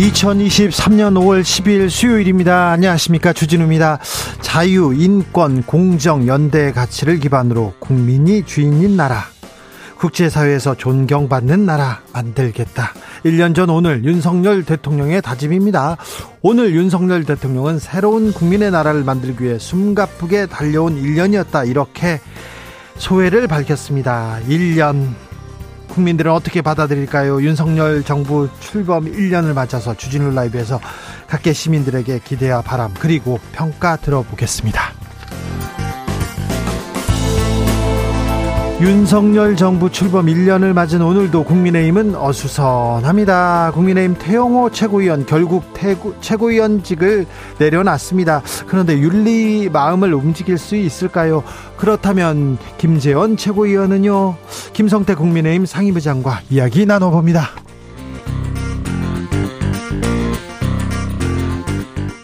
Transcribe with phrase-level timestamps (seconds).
[0.00, 2.70] 2023년 5월 10일 수요일입니다.
[2.70, 3.34] 안녕하십니까.
[3.34, 3.98] 주진우입니다.
[4.40, 9.24] 자유, 인권, 공정, 연대의 가치를 기반으로 국민이 주인인 나라.
[9.98, 12.94] 국제사회에서 존경받는 나라 만들겠다.
[13.26, 15.98] 1년 전 오늘 윤석열 대통령의 다짐입니다.
[16.40, 21.68] 오늘 윤석열 대통령은 새로운 국민의 나라를 만들기 위해 숨가쁘게 달려온 1년이었다.
[21.68, 22.20] 이렇게
[22.96, 24.38] 소회를 밝혔습니다.
[24.48, 25.10] 1년
[25.90, 27.42] 국민들은 어떻게 받아들일까요?
[27.42, 30.80] 윤석열 정부 출범 1년을 맞아서 주진우 라이브에서
[31.26, 34.99] 각계 시민들에게 기대와 바람 그리고 평가 들어보겠습니다.
[38.80, 43.72] 윤석열 정부 출범 1년을 맞은 오늘도 국민의힘은 어수선합니다.
[43.74, 47.26] 국민의힘 태영호 최고위원 결국 태구, 최고위원직을
[47.58, 48.40] 내려놨습니다.
[48.66, 51.44] 그런데 윤리 마음을 움직일 수 있을까요?
[51.76, 54.36] 그렇다면 김재원 최고위원은요?
[54.72, 57.50] 김성태 국민의힘 상임부장과 이야기 나눠봅니다.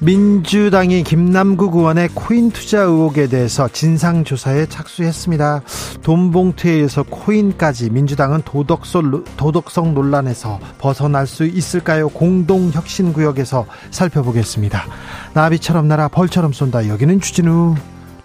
[0.06, 5.62] 민주당이 김남국 의원의 코인 투자 의혹에 대해서 진상조사에 착수했습니다.
[6.04, 12.08] 돈 봉투에 의해서 코인까지 민주당은 도덕성, 도덕성 논란에서 벗어날 수 있을까요?
[12.10, 14.84] 공동혁신구역에서 살펴보겠습니다.
[15.34, 16.86] 나비처럼 날아 벌처럼 쏜다.
[16.86, 17.74] 여기는 주진우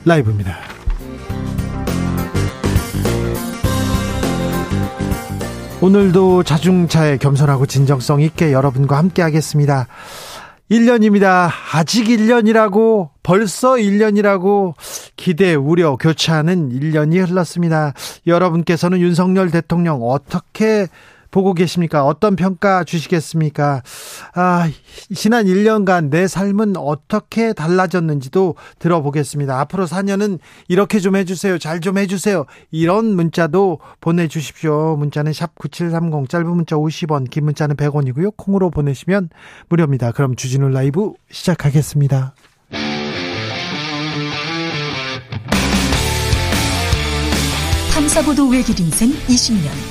[0.06, 0.60] 라이브입니다.
[5.82, 9.88] 오늘도 자중차에 겸손하고 진정성 있게 여러분과 함께 하겠습니다.
[10.72, 11.50] 1년입니다.
[11.74, 14.74] 아직 1년이라고 벌써 1년이라고
[15.18, 17.94] 기대, 우려, 교차하는 1년이 흘렀습니다.
[18.26, 20.88] 여러분께서는 윤석열 대통령 어떻게
[21.32, 22.06] 보고 계십니까?
[22.06, 23.82] 어떤 평가 주시겠습니까?
[24.36, 24.70] 아,
[25.16, 29.60] 지난 1년간 내 삶은 어떻게 달라졌는지도 들어보겠습니다.
[29.60, 31.58] 앞으로 4년은 이렇게 좀 해주세요.
[31.58, 32.46] 잘 좀 해주세요.
[32.70, 34.96] 이런 문자도 보내주십시오.
[34.98, 38.38] 문자는 샵 9730, 짧은 문자 50원, 긴 문자는 100원이고요.
[38.38, 39.30] 콩으로 보내시면
[39.68, 40.12] 무료입니다.
[40.12, 42.36] 그럼 주진우 라이브 시작하겠습니다.
[47.94, 49.91] 탐사보도 외길 인생 20년.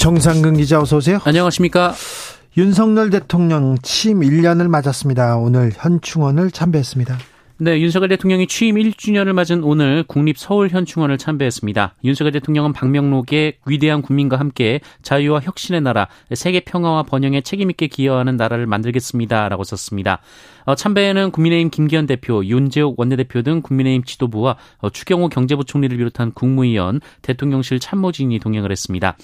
[0.00, 1.18] 정상근 기자 어서 오세요.
[1.24, 1.92] 안녕하십니까.
[2.56, 5.36] 윤석열 대통령 취임 1년을 맞았습니다.
[5.36, 7.18] 오늘 현충원을 참배했습니다.
[7.58, 11.96] 네, 윤석열 대통령이 취임 1주년을 맞은 오늘 국립 서울 현충원을 참배했습니다.
[12.04, 18.64] 윤석열 대통령은 방명록에 위대한 국민과 함께 자유와 혁신의 나라, 세계 평화와 번영에 책임있게 기여하는 나라를
[18.64, 20.22] 만들겠습니다라고 썼습니다.
[20.64, 27.02] 어, 참배에는 국민의힘 김기현 대표, 윤재욱 원내대표 등 국민의힘 지도부와 어, 추경호 경제부총리를 비롯한 국무위원,
[27.20, 29.18] 대통령실 참모진이 동행을 했습니다.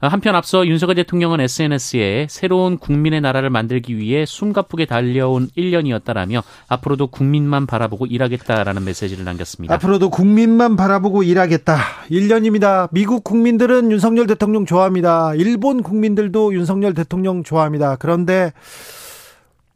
[0.00, 7.66] 한편 앞서 윤석열 대통령은 SNS에 새로운 국민의 나라를 만들기 위해 숨가쁘게 달려온 1년이었다라며 앞으로도 국민만
[7.66, 9.74] 바라보고 일하겠다라는 메시지를 남겼습니다.
[9.74, 11.76] 앞으로도 국민만 바라보고 일하겠다.
[12.10, 12.88] 1년입니다.
[12.92, 15.34] 미국 국민들은 윤석열 대통령 좋아합니다.
[15.34, 17.96] 일본 국민들도 윤석열 대통령 좋아합니다.
[17.96, 18.52] 그런데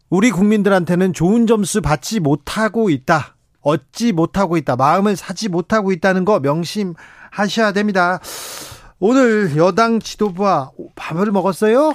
[0.08, 3.34] 우리 국민들한테는 좋은 점수 받지 못하고 있다.
[3.62, 4.76] 얻지 못하고 있다.
[4.76, 8.20] 마음을 사지 못하고 있다는 거 명심하셔야 됩니다.
[9.04, 11.93] 오늘 여당 지도부와 밥을 먹었어요?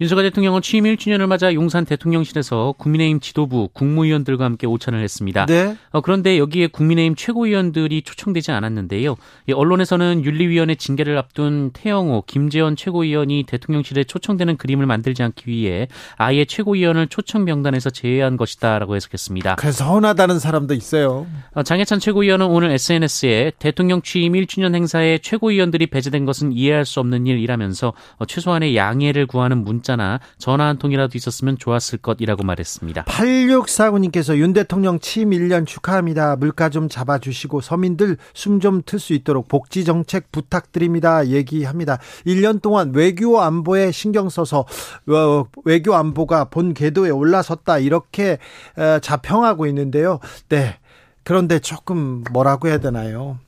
[0.00, 5.46] 윤석열 대통령은 취임 1주년을 맞아 용산 대통령실에서 국민의힘 지도부 국무위원들과 함께 오찬을 했습니다.
[5.46, 5.76] 네.
[5.90, 9.16] 어, 그런데 여기에 국민의힘 최고위원들이 초청되지 않았는데요.
[9.52, 17.06] 언론에서는 윤리위원회 징계를 앞둔 태영호, 김재원 최고위원이 대통령실에 초청되는 그림을 만들지 않기 위해 아예 최고위원을
[17.08, 19.56] 초청 명단에서 제외한 것이다라고 해석했습니다.
[19.56, 21.26] 그래서 서운하다는 사람도 있어요.
[21.52, 27.26] 어, 장해찬 최고위원은 오늘 SNS에 대통령 취임 1주년 행사에 최고위원들이 배제된 것은 이해할 수 없는
[27.26, 33.04] 일이라면서 어, 최소한의 양해를 구하는 문 문자나 전화 한 통이라도 있었으면 좋았을 것이라고 말했습니다.
[33.04, 36.36] 8649님께서 윤 대통령 취임 1년 축하합니다.
[36.36, 41.26] 물가 좀 잡아주시고 서민들 숨 좀 틀 수 있도록 복지 정책 부탁드립니다.
[41.26, 41.98] 얘기합니다.
[42.26, 44.64] 1년 동안 외교 안보에 신경 써서
[45.08, 48.38] 어, 외교 안보가 본 궤도에 올라섰다 이렇게
[48.78, 50.18] 어, 자평하고 있는데요.
[50.48, 50.78] 네.
[51.24, 53.38] 그런데 조금 뭐라고 해야 되나요?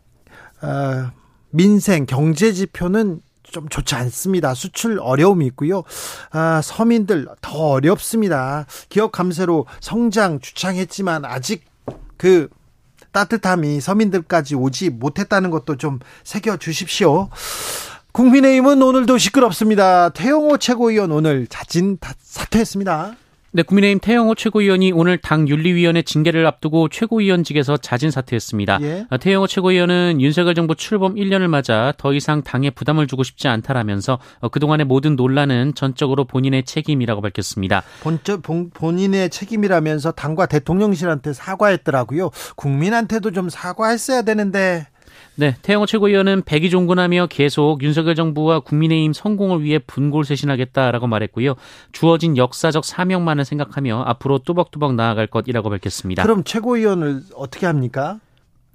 [0.62, 1.11] 어,
[1.50, 3.21] 민생 경제 지표는
[3.51, 4.55] 좀 좋지 않습니다.
[4.55, 5.83] 수출 어려움이 있고요.
[6.31, 8.67] 아, 서민들 더 어렵습니다.
[8.89, 11.65] 기업 감세로 성장 주창했지만 아직
[12.17, 12.49] 그
[13.13, 17.31] 따뜻함이 서민들까지 오지 못했다는 것도 좀 새겨 주십시오.
[18.13, 20.09] 국민의힘은 오늘도 시끄럽습니다.
[20.11, 23.17] 태영호 최고위원 오늘 자진 사퇴했습니다.
[23.56, 28.81] 네, 국민의힘 태영호 최고위원이 오늘 당 윤리위원회 징계를 앞두고 최고위원직에서 자진 사퇴했습니다.
[28.82, 29.06] 예?
[29.08, 34.19] 아, 태영호 최고위원은 윤석열 정부 출범 1년을 맞아 더 이상 당에 부담을 주고 싶지 않다라면서
[34.41, 37.82] 어, 그동안의 모든 논란은 전적으로 본인의 책임이라고 밝혔습니다.
[38.03, 42.32] 본적, 본, 본인의 책임이라면서 당과 대통령실한테 사과했더라고요.
[42.56, 44.87] 국민한테도 좀 사과했어야 되는데
[45.38, 51.56] 네, 태영호 최고위원은 백이 종군하며 계속 윤석열 정부와 국민의힘 성공을 위해 분골쇄신하겠다라고 말했고요.
[51.93, 56.23] 주어진 역사적 사명만을 생각하며 앞으로 뚜벅뚜벅 나아갈 것이라고 밝혔습니다.
[56.23, 58.19] 그럼 최고위원을 어떻게 합니까?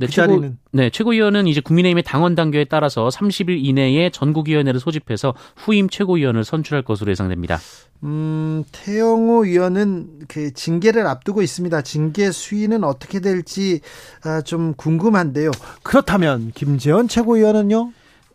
[0.01, 5.89] 네, 그 최고, 네, 최고위원은 이제 국민의힘의 당원 단계에 따라서 30일 이내에 전국위원회를 소집해서 후임
[5.89, 7.59] 최고위원을 선출할 것으로 예상됩니다.
[8.03, 11.83] 음, 태영호 위원은 그 징계를 앞두고 있습니다.
[11.83, 13.81] 징계 수위는 어떻게 될지
[14.23, 15.51] 아, 좀 궁금한데요.
[15.83, 17.91] 그렇다면 김재원 최고위원은요?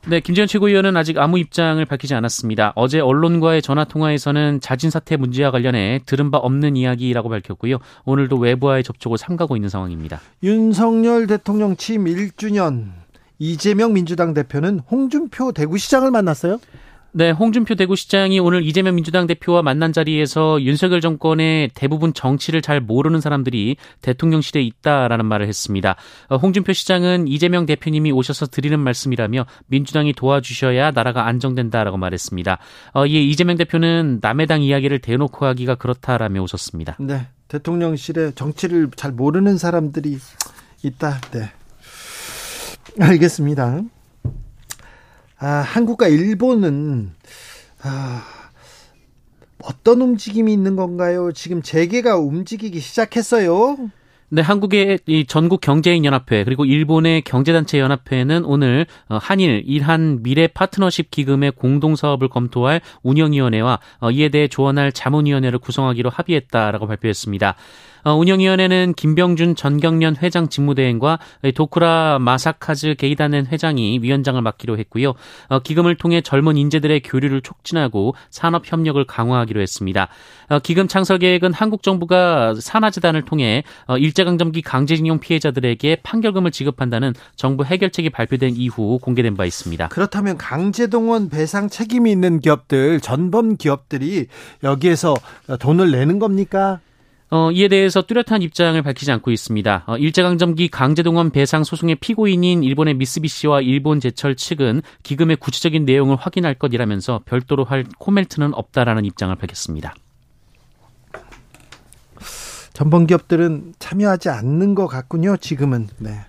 [0.08, 2.73] 네, 김재현 최고위원은 아직 아무 입장을 밝히지 않았습니다.
[2.76, 7.79] 어제 언론과의 전화 통화에서는 자진 사퇴 문제와 관련해 들은 바 없는 이야기라고 밝혔고요.
[8.05, 10.20] 오늘도 외부와의 접촉을 삼가고 있는 상황입니다.
[10.44, 12.93] 윤석열 대통령 취임 1주년
[13.41, 16.61] 이재명 민주당 대표는 홍준표 대구시장을 만났어요?
[17.18, 23.22] 네, 홍준표 대구시장이 오늘 이재명 민주당 대표와 만난 자리에서 윤석열 정권의 대부분 정치를 잘 모르는
[23.22, 25.96] 사람들이 대통령실에 있다라는 말을 했습니다.
[26.28, 32.58] 어, 홍준표 시장은 이재명 대표님이 오셔서 드리는 말씀이라며 민주당이 도와주셔야 나라가 안정된다라고 말했습니다.
[32.92, 36.98] 어, 이에 이재명 대표는 남의 당 이야기를 대놓고 하기가 그렇다라며 웃었습니다.
[37.00, 40.18] 네, 대통령실에 정치를 잘 모르는 사람들이
[40.82, 41.22] 있다.
[41.30, 41.50] 네.
[43.00, 43.80] 알겠습니다.
[45.38, 47.11] 아, 한국과 일본은
[47.83, 48.23] 아,
[49.62, 51.33] 어떤 움직임이 있는 건가요?
[51.33, 53.91] 지금 재계가 움직이기 시작했어요.
[54.29, 60.49] 네, 한국의 이 전국 경제인 연합회 그리고 일본의 경제단체 연합회는 오늘 어, 한일 일한 미래
[60.49, 67.55] 파트너십 기금의 공동 사업을 검토할 운영위원회와 어, 이에 대해 조언할 자문위원회를 구성하기로 합의했다라고 발표했습니다.
[68.06, 71.19] 어, 운영위원회는 김병준 전경련 회장 직무대행과
[71.56, 75.14] 도쿠라 마사카즈 게이다넨 회장이 위원장을 맡기로 했고요.
[75.49, 80.06] 어, 기금을 통해 젊은 인재들의 교류를 촉진하고 산업 협력을 강화하기로 했습니다.
[80.49, 83.64] 어, 기금 창설 계획은 한국 정부가 산하재단을 통해
[83.99, 89.88] 일제강점기 강제징용 피해자들에게 판결금을 지급한다는 정부 해결책이 발표된 이후 공개된 바 있습니다.
[89.88, 94.29] 그렇다면 강제동원 배상 책임이 있는 기업들, 전범 기업들이
[94.62, 95.17] 여기에서
[95.59, 96.79] 돈을 내는 겁니까?
[97.28, 99.84] 어, 이에 대해서 뚜렷한 입장을 밝히지 않고 있습니다.
[99.87, 106.55] 어, 일제강점기 강제동원 배상 소송의 피고인인 일본의 미쓰비시와 일본 제철 측은 기금의 구체적인 내용을 확인할
[106.55, 109.94] 것이라면서 별도로 할 코멘트는 없다라는 입장을 밝혔습니다.
[112.73, 115.37] 전범 기업들은 참여하지 않는 것 같군요.
[115.38, 116.21] 지금은 네.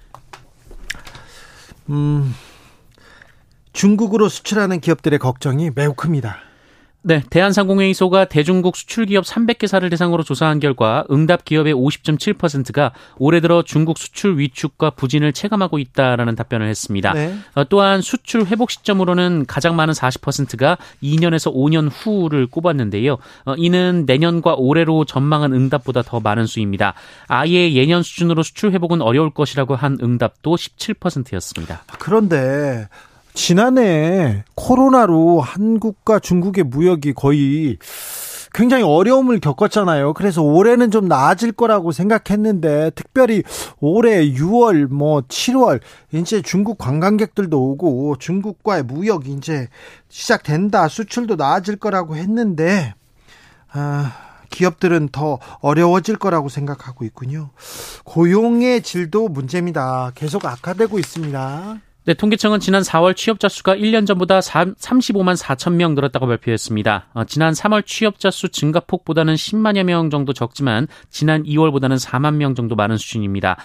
[1.89, 2.33] 음,
[3.73, 6.46] 중국으로 수출하는 기업들의 걱정이 매우 큽니다.
[7.07, 14.37] 네, 대한상공회의소가 대중국 수출기업 300개사를 대상으로 조사한 결과 응답 기업의 50.7%가 올해 들어 중국 수출
[14.37, 17.13] 위축과 부진을 체감하고 있다라는 답변을 했습니다.
[17.13, 17.33] 네.
[17.55, 23.17] 어, 또한 수출 회복 시점으로는 가장 많은 40%가 2년에서 5년 후를 꼽았는데요.
[23.45, 26.93] 어, 이는 내년과 올해로 전망한 응답보다 더 많은 수입니다.
[27.29, 31.83] 아예 예년 수준으로 수출 회복은 어려울 것이라고 한 응답도 17%였습니다.
[31.99, 32.89] 그런데
[33.37, 37.77] 지난해 코로나로 한국과 중국의 무역이 거의
[38.51, 40.15] 굉장히 어려움을 겪었잖아요.
[40.15, 43.43] 그래서 올해는 좀 나아질 거라고 생각했는데 특별히
[43.79, 49.67] 올해 6월 뭐 7월 이제 중국 관광객들도 오고 중국과의 무역이 이제
[50.09, 50.87] 시작된다.
[50.87, 52.95] 수출도 나아질 거라고 했는데
[53.71, 54.13] 아
[54.49, 57.51] 기업들은 더 어려워질 거라고 생각하고 있군요.
[58.03, 60.11] 고용의 질도 문제입니다.
[60.15, 61.81] 계속 악화되고 있습니다.
[62.07, 67.07] 네, 통계청은 지난 4월 취업자 수가 1년 전보다 35만 4천 명 늘었다고 발표했습니다.
[67.13, 72.75] 어, 지난 3월 취업자 수 증가폭보다는 10만여 명 정도 적지만 지난 2월보다는 4만 명 정도
[72.77, 73.57] 많은 수준입니다.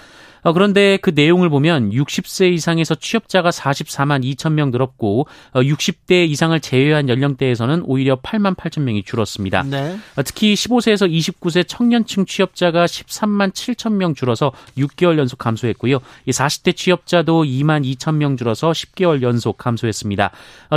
[0.43, 6.59] 어, 그런데 그 내용을 보면 60세 이상에서 취업자가 44만 2천 명 늘었고 60대 어, 이상을
[6.61, 9.63] 제외한 연령대에서는 오히려 8만 8천 명이 줄었습니다.
[9.65, 9.97] 네.
[10.17, 15.99] 어, 특히 15세에서 29세 청년층 취업자가 13만 7천 명 줄어서 6개월 연속 감소했고요.
[16.29, 20.31] 40대 취업자도 2만 2천 명 줄어서 10개월 연속 감소했습니다.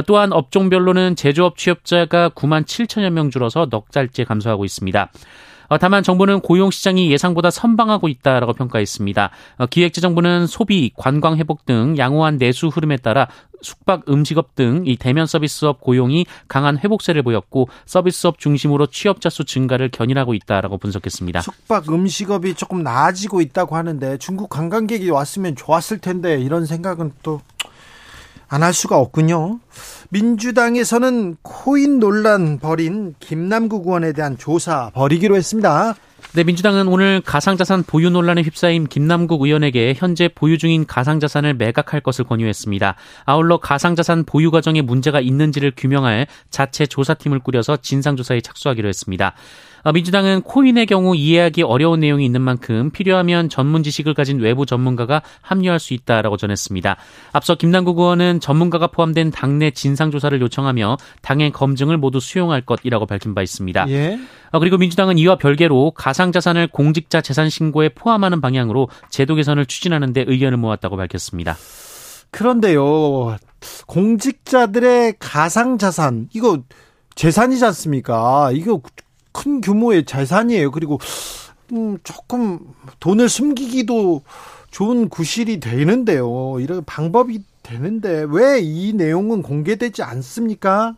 [0.05, 5.11] 또한 업종별로는 제조업 취업자가 9만 7천여 명 줄어서 넉 달째 감소하고 있습니다.
[5.67, 9.29] 어, 다만 정부는 고용 시장이 예상보다 선방하고 있다라고 평가했습니다.
[9.57, 13.27] 어, 기획재정부는 소비, 관광 회복 등 양호한 내수 흐름에 따라
[13.61, 19.89] 숙박, 음식업 등 이 대면 서비스업 고용이 강한 회복세를 보였고 서비스업 중심으로 취업자 수 증가를
[19.89, 21.41] 견인하고 있다라고 분석했습니다.
[21.41, 27.41] 숙박, 음식업이 조금 나아지고 있다고 하는데 중국 관광객이 왔으면 좋았을 텐데 이런 생각은 또
[28.47, 29.59] 안 할 수가 없군요.
[30.09, 35.95] 민주당에서는 코인 논란 벌인 김남국 의원에 대한 조사 벌이기로 했습니다.
[36.33, 42.25] 네, 민주당은 오늘 가상자산 보유 논란에 휩싸인 김남국 의원에게 현재 보유 중인 가상자산을 매각할 것을
[42.25, 42.95] 권유했습니다.
[43.23, 49.33] 아울러 가상자산 보유 과정에 문제가 있는지를 규명할 자체 조사팀을 꾸려서 진상조사에 착수하기로 했습니다.
[49.85, 55.21] 어, 민주당은 코인의 경우 이해하기 어려운 내용이 있는 만큼 필요하면 전문 지식을 가진 외부 전문가가
[55.41, 56.97] 합류할 수 있다라고 전했습니다.
[57.31, 63.35] 앞서 김남국 의원은 전문가가 포함된 당내 진상 조사를 요청하며 당의 검증을 모두 수용할 것이라고 밝힌
[63.35, 63.85] 바 있습니다.
[63.89, 64.19] 예.
[64.51, 70.25] 어, 그리고 민주당은 이와 별개로 가상자산을 공직자 재산 신고에 포함하는 방향으로 제도 개선을 추진하는 데
[70.27, 71.57] 의견을 모았다고 밝혔습니다.
[72.31, 73.37] 그런데요,
[73.85, 76.63] 공직자들의 가상자산, 이거
[77.13, 78.49] 재산이지 않습니까?
[78.51, 78.81] 이거
[79.35, 80.71] 큰 규모의 재산이에요.
[80.71, 80.99] 그리고
[81.73, 82.59] 음, 조금
[82.99, 84.21] 돈을 숨기기도
[84.71, 86.57] 좋은 구실이 되는데요.
[86.59, 90.93] 이런 방법이 되는데 왜 이 내용은 공개되지 않습니까?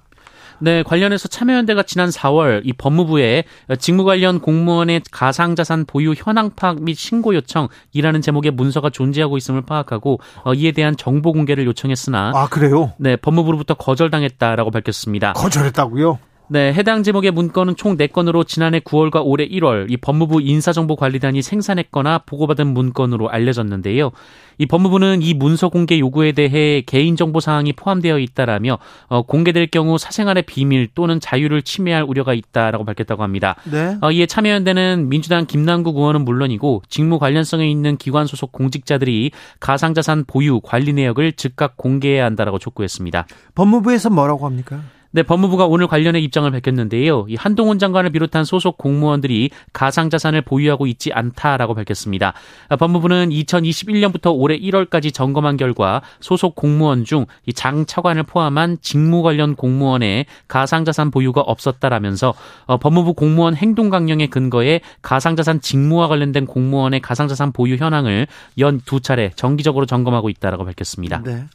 [0.59, 3.43] 네, 관련해서 참여연대가 지난 4월 이 법무부에
[3.79, 10.19] 직무 관련 공무원의 가상자산 보유 현황 파악 및 신고 요청이라는 제목의 문서가 존재하고 있음을 파악하고
[10.43, 12.91] 어, 이에 대한 정보 공개를 요청했으나 아 그래요?
[12.97, 15.33] 네, 법무부로부터 거절당했다라고 밝혔습니다.
[15.33, 16.17] 거절했다고요?
[16.49, 22.67] 네, 해당 제목의 문건은 총 4건으로 지난해 9월과 올해 1월 이 법무부 인사정보관리단이 생산했거나 보고받은
[22.67, 24.11] 문건으로 알려졌는데요.
[24.57, 30.43] 이 법무부는 이 문서 공개 요구에 대해 개인정보 사항이 포함되어 있다라며 어, 공개될 경우 사생활의
[30.43, 33.55] 비밀 또는 자유를 침해할 우려가 있다라고 밝혔다고 합니다.
[33.69, 33.97] 네.
[34.01, 40.61] 어, 이에 참여연대는 민주당 김남국 의원은 물론이고 직무 관련성에 있는 기관 소속 공직자들이 가상자산 보유
[40.61, 43.27] 관리 내역을 즉각 공개해야 한다라고 촉구했습니다.
[43.53, 44.81] 법무부에서 뭐라고 합니까?
[45.17, 47.25] 네, 법무부가 오늘 관련해 입장을 밝혔는데요.
[47.27, 52.33] 이 한동훈 장관을 비롯한 소속 공무원들이 가상자산을 보유하고 있지 않다라고 밝혔습니다.
[52.77, 60.27] 법무부는 2021년부터 올해 1월까지 점검한 결과 소속 공무원 중 장 차관을 포함한 직무 관련 공무원의
[60.47, 67.77] 가상자산 보유가 없었다라면서 어, 법무부 공무원 행동 강령에 근거해 가상자산 직무와 관련된 공무원의 가상자산 보유
[67.77, 68.27] 현황을
[68.59, 71.23] 연 두 차례 정기적으로 점검하고 있다라고 밝혔습니다.
[71.23, 71.45] 네.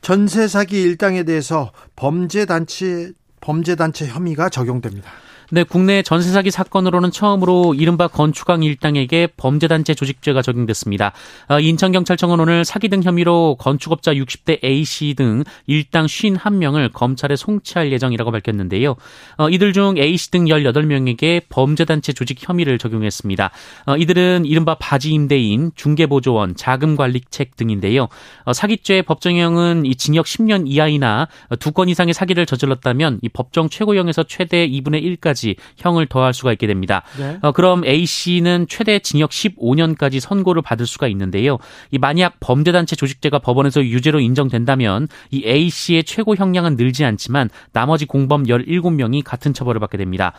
[0.00, 5.10] 전세 사기 일당에 대해서 범죄 단체 범죄 단체 혐의가 적용됩니다.
[5.50, 11.12] 네, 국내 전세 사기 사건으로는 처음으로 이른바 건축왕 일당에게 범죄단체 조직죄가 적용됐습니다.
[11.48, 18.30] 어, 인천경찰청은 오늘 사기 등 혐의로 건축업자 60대 A씨 등 일당 51명을 검찰에 송치할 예정이라고
[18.30, 18.96] 밝혔는데요.
[19.38, 23.50] 어, 이들 중 A씨 등 18명에게 범죄단체 조직 혐의를 적용했습니다.
[23.86, 28.08] 어, 이들은 이른바 바지 임대인, 중개보조원, 자금관리책 등인데요.
[28.52, 31.28] 사기죄 법정형은 이 징역 10년 이하이나
[31.58, 36.52] 두 건 이상의 사기를 저질렀다면 이 법정 최고형에서 최대 2분의 1까지 10년까지 형을 더할 수가
[36.52, 37.02] 있게 됩니다.
[37.18, 37.38] 네.
[37.42, 41.58] 어, 그럼 A 씨는 최대 징역 15년까지 선고를 받을 수가 있는데요.
[41.90, 48.06] 이 만약 범죄단체 조직죄가 법원에서 유죄로 인정된다면 이 A 씨의 최고 형량은 늘지 않지만 나머지
[48.06, 50.32] 공범 17명이 같은 처벌을 받게 됩니다.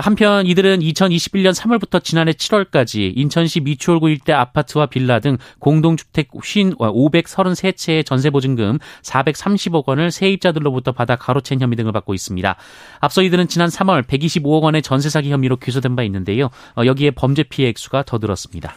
[0.00, 8.78] 한편 이들은 2021년 3월부터 지난해 7월까지 인천시 미추홀구 일대 아파트와 빌라 등 공동주택 533채의 전세보증금
[9.02, 12.56] 430억 원을 세입자들로부터 받아 가로챈 혐의 등을 받고 있습니다.
[13.00, 16.50] 앞서 이들은 지난 3월 125억 원의 전세 사기 혐의로 기소된 바 있는데요.
[16.76, 18.74] 어, 여기에 범죄 피해 액수가 더 늘었습니다.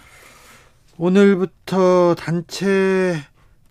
[0.97, 3.21] 오늘부터 단체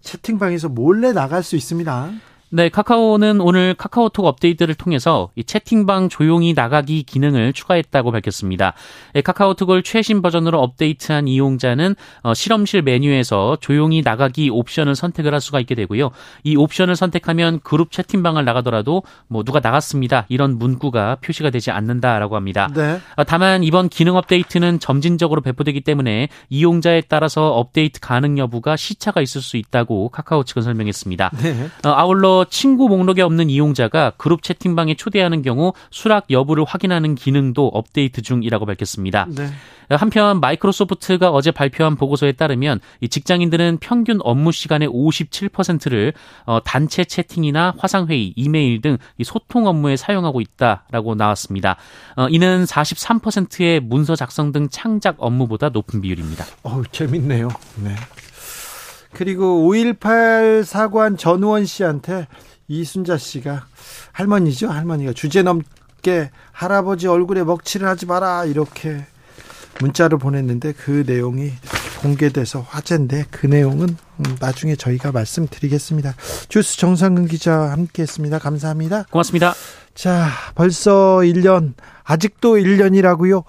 [0.00, 2.11] 채팅방에서 몰래 나갈 수 있습니다.
[2.50, 8.73] 네, 카카오는 오늘 카카오톡 업데이트를 통해서 이 채팅방 조용히 나가기 기능을 추가했다고 밝혔습니다.
[9.17, 15.61] 예, 카카오톡을 최신 버전으로 업데이트한 이용자는 어, 실험실 메뉴에서 조용히 나가기 옵션을 선택을 할 수가
[15.61, 16.11] 있게 되고요.
[16.43, 22.71] 이 옵션을 선택하면 그룹 채팅방을 나가더라도 뭐 누가 나갔습니다 이런 문구가 표시가 되지 않는다라고 합니다.
[22.75, 22.99] 네.
[23.17, 29.43] 어, 다만 이번 기능 업데이트는 점진적으로 배포되기 때문에 이용자에 따라서 업데이트 가능 여부가 시차가 있을
[29.43, 31.31] 수 있다고 카카오 측은 설명했습니다.
[31.43, 31.69] 네.
[31.85, 38.23] 어, 아울러 친구 목록에 없는 이용자가 그룹 채팅방에 초대하는 경우 수락 여부를 확인하는 기능도 업데이트
[38.23, 39.26] 중이라고 밝혔습니다.
[39.30, 39.49] 네.
[39.90, 46.12] 한편 마이크로소프트가 어제 발표한 보고서에 따르면 이 직장인들은 평균 업무 시간의 57%를
[46.45, 51.76] 어, 단체 채팅이나 화상회의, 이메일 등 소통 업무에 사용하고 있다라고 나왔습니다.
[52.16, 56.45] 어, 이는 43%의 문서 작성 등 창작 업무보다 높은 비율입니다.
[56.64, 57.49] 어 재밌네요.
[57.83, 57.95] 네.
[59.12, 62.26] 그리고 5.18 사관 전우원 씨한테
[62.68, 63.66] 이순자 씨가
[64.12, 64.68] 할머니죠.
[64.68, 69.06] 할머니가 주제 넘게 할아버지 얼굴에 먹칠을 하지 마라 이렇게
[69.80, 71.52] 문자를 보냈는데 그 내용이
[72.00, 76.14] 공개돼서 화제인데 그 내용은 음, 나중에 저희가 말씀드리겠습니다.
[76.48, 78.38] 주스 정상근 기자 함께 했습니다.
[78.38, 79.04] 감사합니다.
[79.10, 79.54] 고맙습니다.
[79.94, 81.74] 자, 벌써 1년
[82.04, 83.44] 아직도 1년이라고요.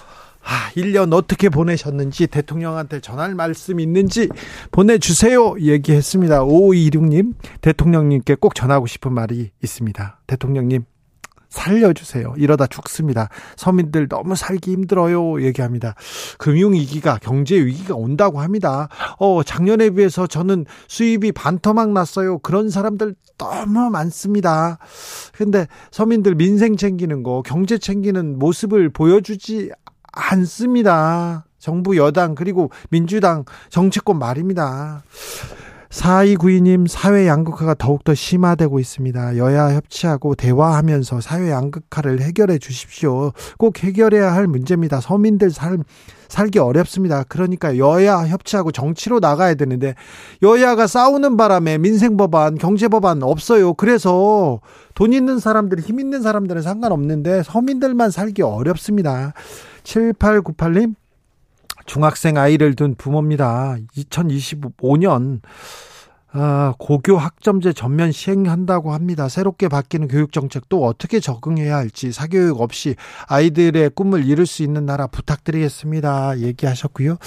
[0.49, 4.29] 아, 1년 어떻게 보내셨는지 대통령한테 전할 말씀 있는지
[4.71, 5.53] 보내주세요.
[5.59, 6.41] 얘기했습니다.
[6.43, 10.21] 5526님, 대통령님께 꼭 전하고 싶은 말이 있습니다.
[10.25, 10.85] 대통령님,
[11.49, 12.33] 살려주세요.
[12.37, 13.29] 이러다 죽습니다.
[13.57, 15.43] 서민들 너무 살기 힘들어요.
[15.43, 15.93] 얘기합니다.
[16.39, 18.89] 금융위기가, 경제위기가 온다고 합니다.
[19.19, 22.39] 어, 작년에 비해서 저는 수입이 반토막 났어요.
[22.39, 24.79] 그런 사람들 너무 많습니다.
[25.31, 29.69] 근데 서민들 민생 챙기는 거, 경제 챙기는 모습을 보여주지
[30.11, 31.45] 않습니다.
[31.57, 35.03] 정부 여당 그리고 민주당 정치권 말입니다.
[35.89, 39.37] 4292님 사회 양극화가 더욱더 심화되고 있습니다.
[39.37, 43.31] 여야 협치하고 대화하면서 사회 양극화를 해결해 주십시오.
[43.57, 45.01] 꼭 해결해야 할 문제입니다.
[45.01, 45.83] 서민들 삶
[46.27, 47.23] 살기 어렵습니다.
[47.27, 49.95] 그러니까 여야 협치하고 정치로 나가야 되는데
[50.43, 53.73] 여야가 싸우는 바람에 민생 법안, 경제 법안 없어요.
[53.73, 54.61] 그래서
[54.93, 59.33] 돈 있는 사람들, 힘 있는 사람들은 상관없는데 서민들만 살기 어렵습니다.
[59.89, 60.95] 7898님
[61.85, 63.77] 중학생 아이를 둔 부모입니다.
[63.95, 65.41] 2025년
[66.31, 69.27] 아, 고교 학점제 전면 시행한다고 합니다.
[69.27, 72.95] 새롭게 바뀌는 교육 정책도 어떻게 적응해야 할지 사교육 없이
[73.27, 76.39] 아이들의 꿈을 이룰 수 있는 나라 부탁드리겠습니다.
[76.39, 77.17] 얘기하셨고요.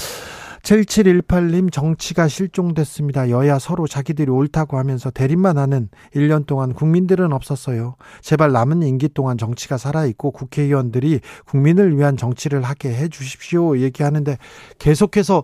[0.62, 3.30] 7718님 정치가 실종됐습니다.
[3.30, 7.96] 여야 서로 자기들이 옳다고 하면서 대립만 하는 1년 동안 국민들은 없었어요.
[8.20, 13.78] 제발 남은 임기 동안 정치가 살아있고 국회의원들이 국민을 위한 정치를 하게 해 주십시오.
[13.78, 14.38] 얘기하는데
[14.78, 15.42] 계속해서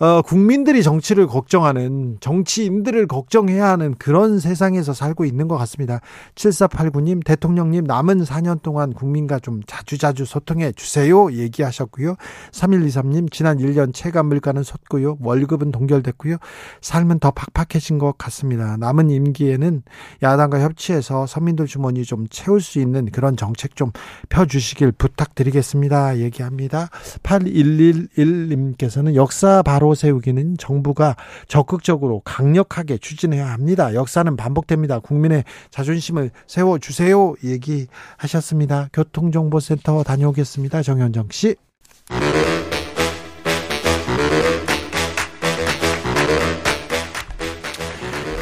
[0.00, 6.00] 어, 국민들이 정치를 걱정하는 정치인들을 걱정해야 하는 그런 세상에서 살고 있는 것 같습니다.
[6.36, 11.30] 7489님, 대통령님 남은 4년 동안 국민과 좀 자주자주 소통해 주세요.
[11.30, 12.14] 얘기하셨고요.
[12.50, 15.18] 3123님, 지난 1년 체감 물가는 섰고요.
[15.20, 16.38] 월급은 동결됐고요.
[16.80, 18.78] 삶은 더 팍팍해진 것 같습니다.
[18.78, 19.82] 남은 임기에는
[20.22, 23.92] 야당과 협치해서 서민들 주머니 좀 채울 수 있는 그런 정책 좀
[24.30, 26.16] 펴주시길 부탁드리겠습니다.
[26.20, 26.88] 얘기합니다.
[27.22, 31.16] 8111님께서는 역사 바로 세우기는 정부가
[31.48, 33.94] 적극적으로 강력하게 추진해야 합니다.
[33.94, 34.98] 역사는 반복됩니다.
[34.98, 37.34] 국민의 자존심을 세워주세요.
[37.44, 38.88] 얘기하셨습니다.
[38.92, 40.82] 교통정보센터 다녀오겠습니다.
[40.82, 41.56] 정현정 씨.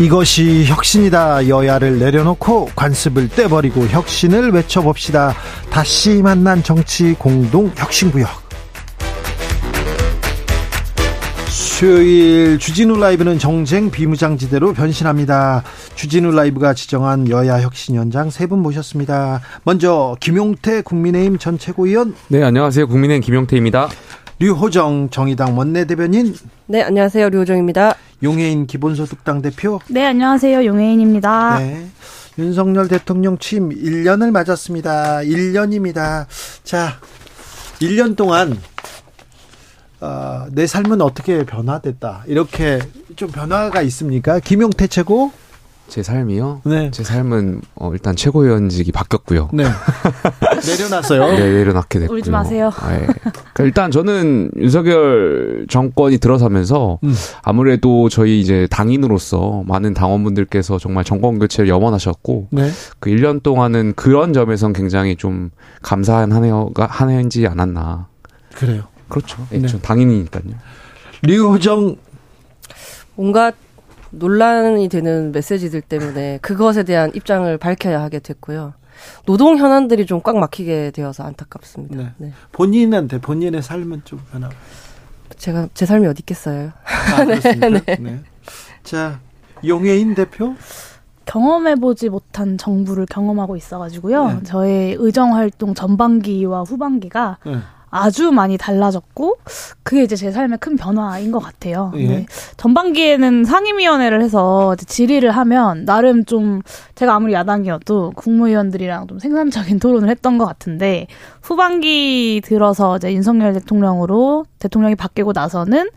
[0.01, 1.49] 이것이 혁신이다.
[1.49, 5.35] 여야를 내려놓고 관습을 떼버리고 혁신을 외쳐봅시다.
[5.71, 8.48] 다시 만난 정치 공동 혁신구역.
[11.79, 15.63] 수요일 주진우 라이브는 정쟁 비무장지대로 변신합니다.
[15.95, 19.41] 주진우 라이브가 지정한 여야 혁신위원장 세 분 모셨습니다.
[19.63, 22.17] 먼저 김용태 국민의힘 전 최고위원.
[22.27, 22.89] 네, 안녕하세요.
[22.89, 23.91] 국민의힘 김용태입니다.
[24.41, 26.35] 류호정 정의당 원내대변인.
[26.67, 27.29] 네, 안녕하세요.
[27.29, 27.95] 류호정입니다.
[28.25, 29.79] 용해인 기본소득당 대표.
[29.89, 30.67] 네, 안녕하세요.
[30.67, 31.59] 용해인입니다.
[31.61, 31.87] 네.
[32.41, 35.19] 윤석열 대통령 취임 1년을 맞았습니다.
[35.19, 36.27] 1년입니다.
[36.65, 36.99] 자,
[37.81, 38.59] 1년 동안
[40.01, 42.25] 어, 내 삶은 어떻게 변화됐다.
[42.27, 42.79] 이렇게
[43.17, 44.39] 좀 변화가 있습니까?
[44.41, 45.33] 김용태 최고?
[45.89, 46.61] 제 삶이요?
[46.67, 46.91] 네.
[46.91, 49.49] 제 삶은 어, 일단 최고위원직이 바뀌었고요.
[49.55, 49.65] 네.
[50.67, 51.27] 내려놨어요.
[51.33, 52.19] 네, 내려놨게 됐고요.
[52.19, 52.71] 울지 마세요.
[52.89, 53.07] 네.
[53.07, 57.15] 그러니까 일단 저는 윤석열 정권이 들어서면서 음.
[57.43, 62.71] 아무래도 저희 이제 당인으로서 많은 당원분들께서 정말 정권 교체를 염원하셨고 네.
[63.01, 65.51] 그 1년 동안은 그런 점에선 굉장히 좀
[65.83, 68.09] 감사한 한 해가 한 해인지 않았나.
[68.55, 68.83] 그래요.
[69.09, 69.47] 그렇죠.
[69.51, 69.61] 네.
[69.83, 70.45] 당연히니까요.
[71.23, 71.97] 류호정
[73.15, 73.53] 뭔가
[74.11, 78.75] 논란이 되는 메시지들 때문에 그것에 대한 입장을 밝혀야 하게 됐고요.
[79.27, 81.97] 노동 현안들이 좀 꽉 막히게 되어서 안타깝습니다.
[81.97, 82.13] 네.
[82.19, 82.33] 네.
[82.53, 84.49] 본인한테 본인의 삶은 좀 변화.
[85.37, 86.73] 제가 제 삶이 어디 있겠어요.
[86.85, 87.97] 아, 네, 네.
[88.01, 88.21] 네.
[88.83, 89.21] 자
[89.65, 90.55] 용해인 대표.
[91.27, 94.27] 경험해보지 못한 정부를 경험하고 있어가지고요.
[94.29, 94.43] 네.
[94.45, 97.59] 저의 의정 활동 전반기와 후반기가 네.
[97.91, 99.39] 아주 많이 달라졌고
[99.83, 101.93] 그게 이제 제 삶의 큰 변화인 것 같아요.
[101.97, 102.07] 예.
[102.07, 102.27] 네.
[102.57, 106.63] 전반기에는 상임위원회를 해서 질의를 하면 나름 좀
[106.95, 111.07] 제가 아무리 야당이어도 국무위원들이랑 좀 생산적인 토론을 했던 것 같은데
[111.43, 115.91] 후반기 들어서 이제 윤석열 대통령으로 대통령이 바뀌고 나서는 뭐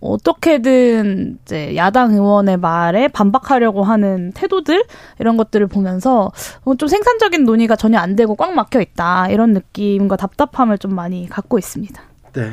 [0.00, 4.84] 어떻게든 이제 야당 의원의 말에 반박하려고 하는 태도들
[5.18, 6.30] 이런 것들을 보면서
[6.78, 11.58] 좀 생산적인 논의가 전혀 안 되고 꽉 막혀 있다 이런 느낌과 답답함을 좀 많이 갖고
[11.58, 12.00] 있습니다.
[12.34, 12.52] 네.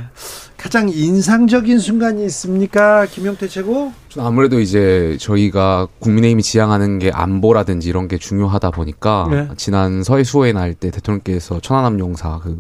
[0.56, 3.06] 가장 인상적인 순간이 있습니까?
[3.06, 3.92] 김용태 최고?
[4.18, 9.50] 아무래도 이제 저희가 국민의힘이 지향하는 게 안보라든지 이런 게 중요하다 보니까 네.
[9.58, 12.60] 지난 서해 수호의 날 때 대통령께서 천안함 용사 그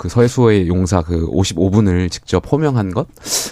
[0.00, 3.06] 그 서해수의 용사 그 55분을 직접 호명한 것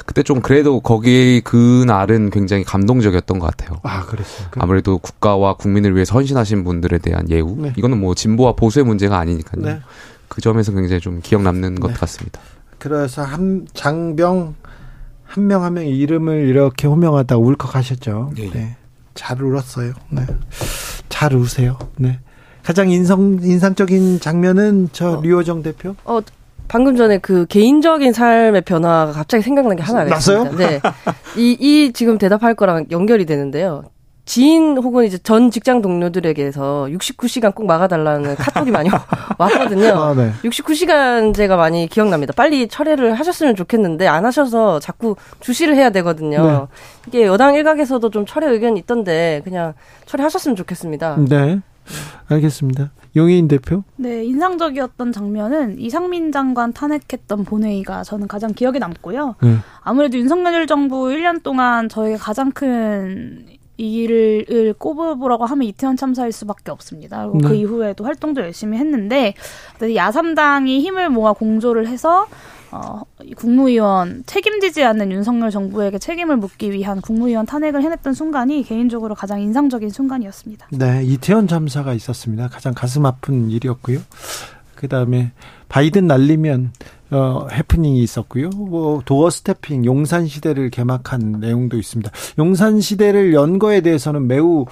[0.06, 3.80] 그때 좀 그래도 거기 그날은 굉장히 감동적이었던 것 같아요.
[3.82, 4.48] 아 그랬어요.
[4.50, 4.58] 그...
[4.62, 7.74] 아무래도 국가와 국민을 위해서 헌신하신 분들에 대한 예우 네.
[7.76, 9.62] 이거는 뭐 진보와 보수의 문제가 아니니까요.
[9.62, 9.80] 네.
[10.28, 11.80] 그 점에서 굉장히 좀 기억 남는 네.
[11.82, 12.40] 것 같습니다.
[12.78, 14.54] 그래서 한 장병
[15.24, 18.32] 한 명 한 명 이름을 이렇게 호명하다 울컥하셨죠.
[18.36, 18.50] 네.
[18.54, 18.76] 네.
[19.14, 19.92] 잘 울었어요.
[20.08, 20.24] 네.
[21.10, 21.78] 잘 우세요.
[21.96, 22.20] 네.
[22.62, 25.20] 가장 인성 인상적인 장면은 저 어.
[25.22, 25.94] 류호정 대표.
[26.04, 26.20] 어
[26.68, 30.56] 방금 전에 그 개인적인 삶의 변화가 갑자기 생각난 게 하나 있습니다.
[30.56, 30.80] 네.
[31.36, 33.84] 이, 이 지금 대답할 거랑 연결이 되는데요.
[34.28, 38.90] 지인 혹은 이제 전 직장 동료들에게서 69시간 꼭 막아달라는 카톡이 많이
[39.38, 39.88] 왔거든요.
[39.94, 40.32] 아, 네.
[40.44, 42.34] 69시간 제가 많이 기억납니다.
[42.36, 46.46] 빨리 철회를 하셨으면 좋겠는데 안 하셔서 자꾸 주시를 해야 되거든요.
[46.46, 46.66] 네.
[47.06, 49.72] 이게 여당 일각에서도 좀 철회 의견이 있던데 그냥
[50.04, 51.16] 철회하셨으면 좋겠습니다.
[51.26, 51.60] 네.
[52.28, 52.90] 알겠습니다.
[53.16, 53.84] 용혜인 대표?
[53.96, 59.36] 네, 인상적이었던 장면은 이상민 장관 탄핵했던 본회의가 저는 가장 기억에 남고요.
[59.42, 59.56] 네.
[59.80, 63.46] 아무래도 윤석열 정부 1년 동안 저희가 가장 큰
[63.76, 67.28] 일을 꼽으라고 하면 이태원 참사일 수밖에 없습니다.
[67.28, 67.48] 그리고 그 네.
[67.48, 69.34] 그 이후에도 활동도 열심히 했는데
[69.80, 72.26] 야삼당이 힘을 모아 공조를 해서
[72.70, 73.02] 어,
[73.36, 79.90] 국무위원 책임지지 않는 윤석열 정부에게 책임을 묻기 위한 국무위원 탄핵을 해냈던 순간이 개인적으로 가장 인상적인
[79.90, 80.68] 순간이었습니다.
[80.72, 82.48] 네, 이태원 참사가 있었습니다.
[82.48, 84.00] 가장 가슴 아픈 일이었고요.
[84.78, 85.32] 그 다음에
[85.68, 86.70] 바이든 날리면
[87.10, 88.50] 어, 해프닝이 있었고요.
[88.50, 92.12] 뭐 도어 스태핑 용산 시대를 개막한 내용도 있습니다.
[92.38, 94.66] 용산 시대를 연 거에 대해서는 매우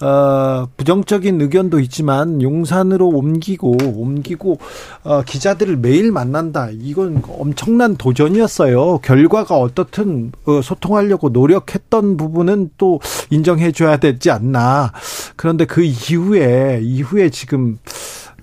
[0.00, 4.58] 어, 부정적인 의견도 있지만 용산으로 옮기고 옮기고
[5.02, 6.70] 어, 기자들을 매일 만난다.
[6.72, 9.00] 이건 엄청난 도전이었어요.
[9.02, 14.92] 결과가 어떻든 어, 소통하려고 노력했던 부분은 또 인정해 줘야 되지 않나.
[15.36, 17.78] 그런데 그 이후에 이후에 지금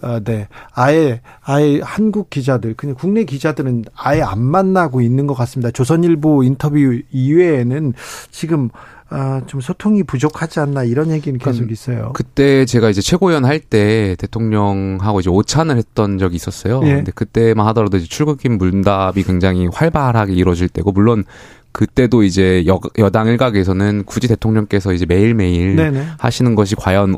[0.01, 0.47] 아, 네.
[0.73, 5.71] 아예, 아예 한국 기자들, 그냥 국내 기자들은 아예 안 만나고 있는 것 같습니다.
[5.71, 6.77] 조선일보 인터뷰
[7.11, 7.93] 이외에는
[8.31, 8.69] 지금
[9.09, 12.11] 아, 좀 소통이 부족하지 않나 이런 얘기는 계속 있어요.
[12.13, 16.81] 그때 제가 이제 최고위원 할 때 대통령하고 이제 오찬을 했던 적이 있었어요.
[16.83, 16.95] 예.
[16.95, 21.23] 근데 그때만 하더라도 이제 출국인 문답이 굉장히 활발하게 이루어질 때고 물론
[21.71, 26.05] 그때도 이제 여, 여당 일각에서는 굳이 대통령께서 이제 매일매일 네네.
[26.17, 27.15] 하시는 것이 과연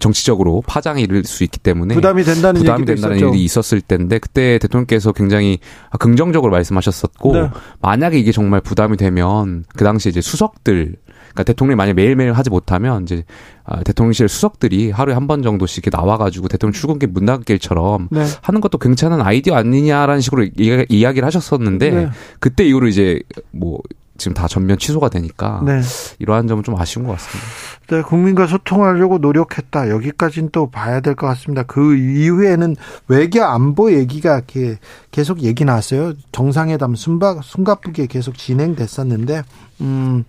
[0.00, 3.18] 정치적으로 파장이 이를 수 있기 때문에 부담이 된다는 부담이 된다는.
[3.18, 5.58] 일이 있었을 때인데 그때 대통령께서 굉장히
[5.98, 7.50] 긍정적으로 말씀하셨었고 네.
[7.80, 10.96] 만약에 이게 정말 부담이 되면 그 당시 이제 수석들
[11.32, 13.24] 그러니까 대통령이 만약 매일매일 하지 못하면 이제
[13.64, 18.26] 아, 대통령실 수석들이 하루에 한 번 정도씩 이렇게 나와가지고 대통령 출근길 문 닫길처럼 네.
[18.42, 22.08] 하는 것도 괜찮은 아이디어 아니냐라는 식으로 이야기를 하셨었는데 네.
[22.40, 23.20] 그때 이후로 이제
[23.52, 23.80] 뭐
[24.22, 25.80] 지금 다 전면 취소가 되니까 네.
[26.18, 27.48] 이러한 점은 좀 아쉬운 것 같습니다.
[27.88, 29.90] 네, 국민과 소통하려고 노력했다.
[29.90, 31.62] 여기까지는 또 봐야 될 것 같습니다.
[31.64, 32.76] 그 이후에는
[33.08, 34.78] 외교 안보 얘기가 이렇게
[35.10, 36.14] 계속 얘기 나왔어요.
[36.30, 39.42] 정상회담 숨바, 숨가쁘게 계속 진행됐었는데,
[39.82, 40.24] 음,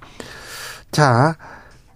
[0.92, 1.38] 자,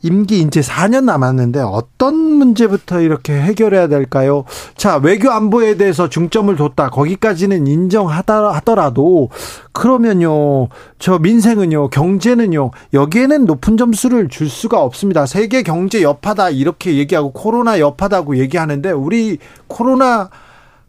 [0.02, 4.46] 임기 이제 4년 남았는데 어떤 문제부터 이렇게 해결해야 될까요?
[4.76, 6.90] 자, 외교 안보에 대해서 중점을 뒀다.
[6.90, 9.30] 거기까지는 인정하더라도
[9.72, 10.70] 그러면요.
[11.00, 11.90] 저 민생은요.
[11.90, 12.72] 경제는요.
[12.94, 15.26] 여기에는 높은 점수를 줄 수가 없습니다.
[15.26, 20.30] 세계 경제 여파다 이렇게 얘기하고 코로나 여파다고 얘기하는데 우리 코로나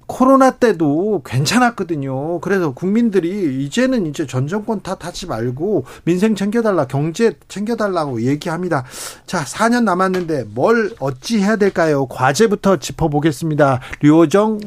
[0.09, 2.41] 코로나 때도 괜찮았거든요.
[2.41, 8.85] 그래서 국민들이 이제는 이제 전 정권 탓하지 말고 민생 챙겨달라, 경제 챙겨달라고 얘기합니다.
[9.27, 12.07] 자, 4년 남았는데 뭘 어찌 해야 될까요?
[12.07, 13.81] 과제부터 짚어보겠습니다.
[14.01, 14.61] 류호정.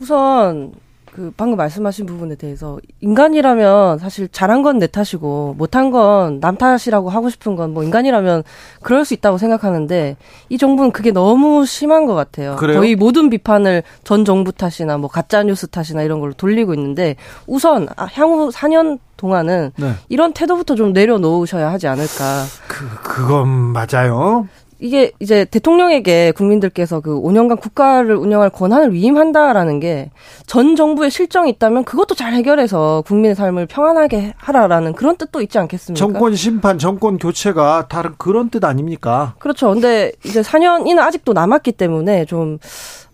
[0.00, 0.72] 우선
[1.14, 7.08] 그 방금 말씀하신 부분에 대해서 인간이라면 사실 잘한 건 내 탓이고 못한 건 남 탓이라고
[7.10, 8.42] 하고 싶은 건 뭐 인간이라면
[8.82, 10.16] 그럴 수 있다고 생각하는데
[10.48, 12.56] 이 정부는 그게 너무 심한 것 같아요.
[12.56, 12.78] 그래요?
[12.80, 17.14] 거의 모든 비판을 전 정부 탓이나 뭐 가짜 뉴스 탓이나 이런 걸로 돌리고 있는데
[17.46, 19.92] 우선 아, 향후 4년 동안은 네.
[20.08, 22.44] 이런 태도부터 좀 내려놓으셔야 하지 않을까.
[22.68, 24.48] 그 그건 맞아요.
[24.84, 30.10] 이게 이제 대통령에게 국민들께서 그 5년간 국가를 운영할 권한을 위임한다라는 게
[30.46, 35.98] 전 정부의 실정이 있다면 그것도 잘 해결해서 국민의 삶을 평안하게 하라라는 그런 뜻도 있지 않겠습니까?
[35.98, 39.34] 정권 심판, 정권 교체가 다른 그런 뜻 아닙니까?
[39.38, 39.72] 그렇죠.
[39.72, 42.58] 근데 이제 4년이나 아직도 남았기 때문에 좀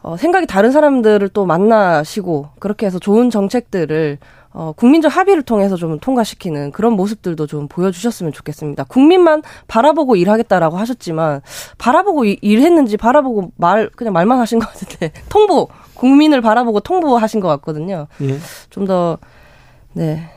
[0.02, 4.18] 어, 생각이 다른 사람들을 또 만나시고 그렇게 해서 좋은 정책들을
[4.52, 8.84] 어, 국민적 합의를 통해서 좀 통과시키는 그런 모습들도 좀 보여주셨으면 좋겠습니다.
[8.84, 11.40] 국민만 바라보고 일하겠다라고 하셨지만
[11.78, 18.08] 바라보고 일했는지 바라보고 말 그냥 말만 하신 것 같은데 통보 국민을 바라보고 통보하신 것 같거든요.
[18.22, 18.38] 예.
[18.70, 19.18] 좀더
[19.92, 20.28] 네.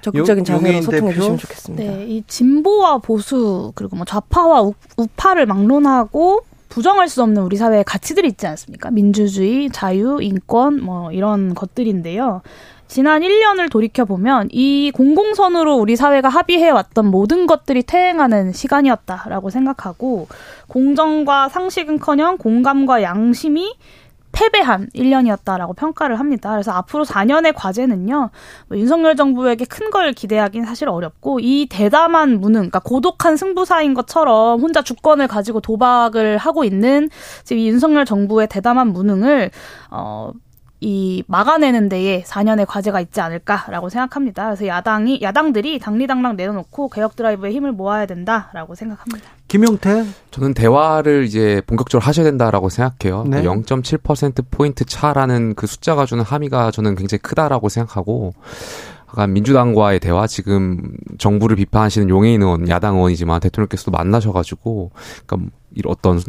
[0.00, 1.84] 적극적인 자세로 소통해 주시면 좋겠습니다.
[1.84, 7.84] 네, 이 진보와 보수 그리고 뭐 좌파와 우, 우파를 막론하고 부정할 수 없는 우리 사회의
[7.84, 8.90] 가치들이 있지 않습니까?
[8.90, 12.42] 민주주의, 자유, 인권 뭐 이런 것들인데요.
[12.88, 20.28] 지난 1년을 돌이켜보면 이 공공선으로 우리 사회가 합의해왔던 모든 것들이 퇴행하는 시간이었다라고 생각하고
[20.68, 23.74] 공정과 상식은커녕 공감과 양심이
[24.36, 26.50] 패배한 1년이었다라고 평가를 합니다.
[26.50, 28.30] 그래서 앞으로 4년의 과제는요,
[28.68, 34.60] 뭐 윤석열 정부에게 큰 걸 기대하긴 사실 어렵고, 이 대담한 무능, 그러니까 고독한 승부사인 것처럼
[34.60, 37.08] 혼자 주권을 가지고 도박을 하고 있는
[37.44, 39.50] 지금 이 윤석열 정부의 대담한 무능을,
[39.90, 40.32] 어,
[40.80, 44.44] 이 막아내는 데에 4년의 과제가 있지 않을까라고 생각합니다.
[44.46, 49.30] 그래서 야당이 야당들이 당리당랑 내놓고 개혁 드라이브에 힘을 모아야 된다라고 생각합니다.
[49.48, 53.24] 김용태 저는 대화를 이제 본격적으로 하셔야 된다라고 생각해요.
[53.28, 53.42] 네.
[53.42, 58.34] 0.7% 포인트 차라는 그 숫자가 주는 함의가 저는 굉장히 크다라고 생각하고
[59.08, 64.90] 약간 민주당과의 대화 지금 정부를 비판하시는 용해인 의원 야당 의원이지만 대통령께서도 만나셔가지고
[65.26, 65.50] 그러니까
[65.84, 66.20] 어떤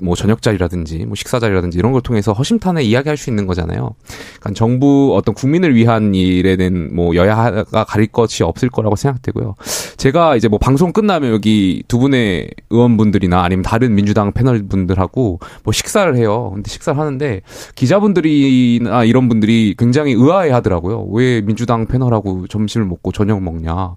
[0.00, 3.94] 뭐 저녁 자리라든지 뭐 식사 자리라든지 이런 걸 통해서 허심탄회 이야기할 수 있는 거잖아요.
[4.38, 9.54] 그러니까 정부 어떤 국민을 위한 일에는 뭐 여야가 가릴 것이 없을 거라고 생각되고요.
[9.96, 15.72] 제가 이제 뭐 방송 끝나면 여기 두 분의 의원분들이나 아니면 다른 민주당 패널 분들하고 뭐
[15.72, 16.52] 식사를 해요.
[16.54, 17.40] 근데 식사를 하는데
[17.74, 21.06] 기자분들이나 이런 분들이 굉장히 의아해 하더라고요.
[21.10, 23.96] 왜 민주당 패널하고 점심을 먹고 저녁 먹냐.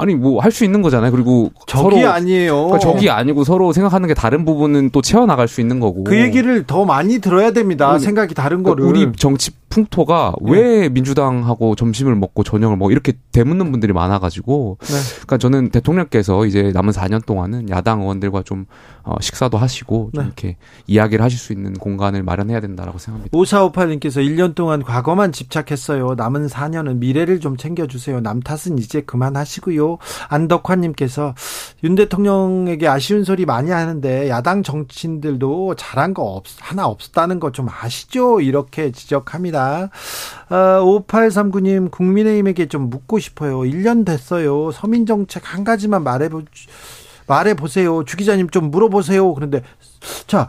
[0.00, 1.10] 아니 뭐 할 수 있는 거잖아요.
[1.12, 2.54] 그리고 적이 서로, 아니에요.
[2.66, 6.04] 그러니까 적이 아니고 서로 생각하는 게 다른 부분은 또 채워 나갈 수 있는 거고.
[6.04, 7.92] 그 얘기를 더 많이 들어야 됩니다.
[7.92, 8.84] 그, 생각이 다른 거를.
[8.84, 10.50] 우리 정치 풍토가 네.
[10.50, 14.94] 왜 민주당하고 점심을 먹고 저녁을 먹고 이렇게 되묻는 분들이 많아가지고 네.
[15.12, 18.66] 그러니까 저는 대통령께서 이제 남은 4년 동안은 야당 의원들과 좀
[19.02, 20.26] 어, 식사도 하시고 좀 네.
[20.26, 20.56] 이렇게
[20.86, 23.36] 이야기를 하실 수 있는 공간을 마련해야 된다라고 생각합니다.
[23.36, 26.14] 5458님께서 1년 동안 과거만 집착했어요.
[26.16, 28.20] 남은 4년은 미래를 좀 챙겨주세요.
[28.20, 29.98] 남 탓은 이제 그만하시고요.
[30.28, 31.34] 안덕환님께서
[31.84, 37.68] 윤 대통령에게 아쉬운 소리 많이 하는데 야당 정치인들도 잘한 거 없, 하나 없었다는 거 좀
[37.68, 38.40] 아시죠?
[38.40, 39.59] 이렇게 지적합니다.
[39.60, 39.90] 있습니다.
[40.48, 43.60] 아, 5839님, 국민의힘에게 좀 묻고 싶어요.
[43.60, 44.70] 1년 됐어요.
[44.72, 46.42] 서민정책 한 가지만 말해보,
[47.26, 48.04] 말해보세요.
[48.04, 49.34] 주 기자님 좀 물어보세요.
[49.34, 49.62] 그런데,
[50.26, 50.48] 자,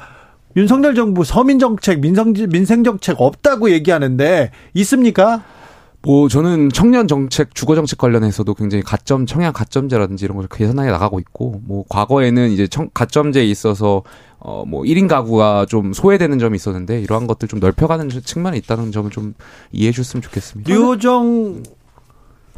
[0.55, 5.43] 윤석열 정부 서민정책, 민생, 민생정책 없다고 얘기하는데, 있습니까?
[6.03, 11.19] 뭐 저는 청년 정책, 주거 정책 관련해서도 굉장히 가점 청약 가점제라든지 이런 걸 개선하게 나가고
[11.19, 14.01] 있고 뭐 과거에는 이제 청, 가점제에 있어서
[14.39, 19.35] 어뭐 1인 가구가 좀 소외되는 점이 있었는데 이러한 것들 좀 넓혀가는 측면이 있다는 점을 좀
[19.71, 20.73] 이해해 줬으면 좋겠습니다.
[20.73, 21.61] 류정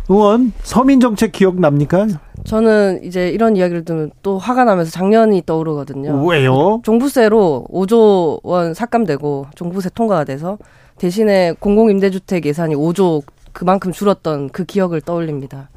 [0.09, 2.07] 의원 서민 정책 기억 납니까?
[2.45, 6.25] 저는 이제 이런 이야기를 들으면 또 화가 나면서 작년이 떠오르거든요.
[6.25, 6.81] 왜요?
[6.83, 10.57] 종부세로 5조 원 삭감되고 종부세 통과가 돼서
[10.97, 15.69] 대신에 공공임대주택 예산이 5조 그만큼 줄었던 그 기억을 떠올립니다.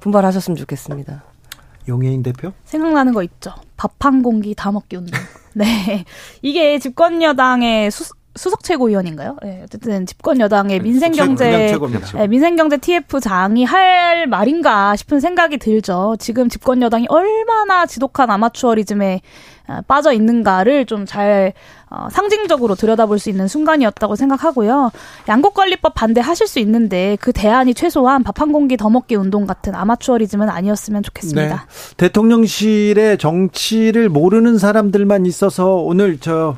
[0.00, 1.24] 분발하셨으면 좋겠습니다.
[1.88, 2.52] 용해인 대표?
[2.64, 3.52] 생각나는 거 있죠.
[3.76, 5.18] 밥 한 공기 다 먹기 운동.
[5.54, 6.04] 네.
[6.42, 9.36] 이게 집권 여당의 수, 수석 최고위원인가요?
[9.42, 11.78] 네, 어쨌든 집권 여당의 민생경제
[12.14, 16.16] 네, 민생경제 TF장이 할 말인가 싶은 생각이 들죠.
[16.18, 19.20] 지금 집권 여당이 얼마나 지독한 아마추어리즘에
[19.66, 21.54] 어, 빠져 있는가를 좀잘
[21.88, 24.90] 어, 상징적으로 들여다볼 수 있는 순간이었다고 생각하고요.
[25.28, 30.50] 양곡관리법 반대하실 수 있는데 그 대안이 최소한 밥 한 공기 더 먹기 운동 같은 아마추어리즘은
[30.50, 31.66] 아니었으면 좋겠습니다.
[31.66, 31.94] 네.
[31.96, 36.56] 대통령실의 정치를 모르는 사람들만 있어서 오늘 저 어,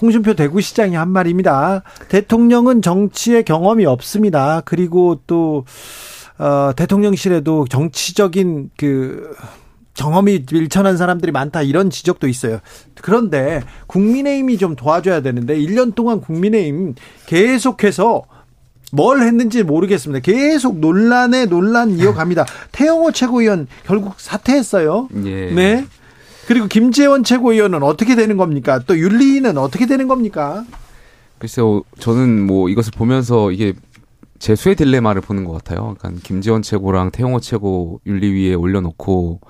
[0.00, 1.82] 홍준표 대구시장이 한 말입니다.
[2.08, 4.62] 대통령은 정치의 경험이 없습니다.
[4.64, 5.64] 그리고 또
[6.38, 9.34] 어, 대통령실에도 정치적인 그
[9.94, 12.60] 경험이 일천한 사람들이 많다 이런 지적도 있어요.
[13.02, 16.94] 그런데 국민의힘이 좀 도와줘야 되는데 1년 동안 국민의힘
[17.26, 18.22] 계속해서
[18.92, 20.20] 뭘 했는지 모르겠습니다.
[20.20, 22.46] 계속 논란에 논란 이어갑니다.
[22.72, 25.08] 태영호 최고위원 결국 사퇴했어요.
[25.24, 25.50] 예.
[25.52, 25.84] 네.
[26.48, 28.80] 그리고 김재원 최고위원은 어떻게 되는 겁니까?
[28.86, 30.64] 또 윤리는 어떻게 되는 겁니까?
[31.38, 33.74] 글쎄요, 저는 뭐 이것을 보면서 이게
[34.38, 35.94] 재수의 딜레마를 보는 것 같아요.
[35.98, 39.40] 그러니까 김재원 최고랑 태영호 최고 윤리위에 올려놓고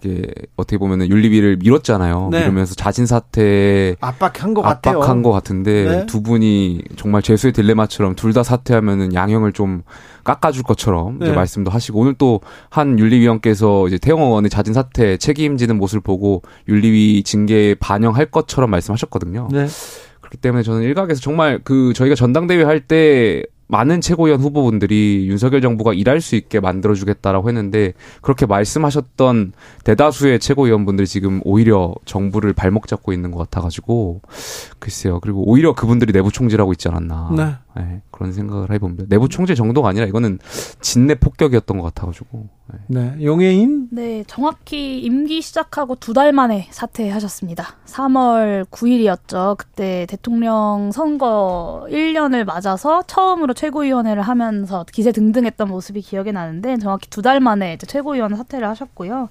[0.00, 0.22] 이게
[0.56, 2.28] 어떻게 보면은 윤리위를 밀었잖아요.
[2.30, 2.40] 네.
[2.40, 4.98] 이러면서 자진 사퇴 압박한 것 같아요.
[4.98, 6.06] 압박한 것 같은데 네.
[6.06, 9.82] 두 분이 정말 죄수의 딜레마처럼 둘 다 사퇴하면은 양형을 좀
[10.22, 11.32] 깎아줄 것처럼 네.
[11.32, 17.22] 말씀도 하시고 오늘 또 한 윤리위원께서 이제 태영 의원의 자진 사퇴 책임지는 모습을 보고 윤리위
[17.24, 19.48] 징계에 반영할 것처럼 말씀하셨거든요.
[19.50, 19.66] 네.
[20.20, 25.92] 그렇기 때문에 저는 일각에서 정말 그 저희가 전당대회 할 때 많은 최고위원 후보분들이 윤석열 정부가
[25.92, 29.52] 일할 수 있게 만들어주겠다라고 했는데 그렇게 말씀하셨던
[29.84, 34.22] 대다수의 최고위원분들이 지금 오히려 정부를 발목 잡고 있는 것 같아가지고
[34.78, 35.20] 글쎄요.
[35.20, 37.30] 그리고 오히려 그분들이 내부 총질하고 있지 않았나.
[37.36, 37.54] 네.
[37.78, 39.04] 네 그런 생각을 해봅니다.
[39.08, 40.38] 내부 총질 정도가 아니라 이거는
[40.80, 42.46] 진내 폭격이었던 것 같아가지고.
[42.66, 42.78] 네.
[43.16, 43.24] 네.
[43.24, 43.88] 용해인?
[43.90, 44.24] 네.
[44.26, 47.64] 정확히 임기 시작하고 두 달 만에 사퇴하셨습니다.
[47.86, 49.56] 3월 9일이었죠.
[49.56, 57.22] 그때 대통령 선거 1년을 맞아서 처음으로 최고위원회를 하면서 기세 등등했던 모습이 기억에 나는데 정확히 두
[57.22, 59.28] 달 만에 이제 최고위원 사퇴를 하셨고요.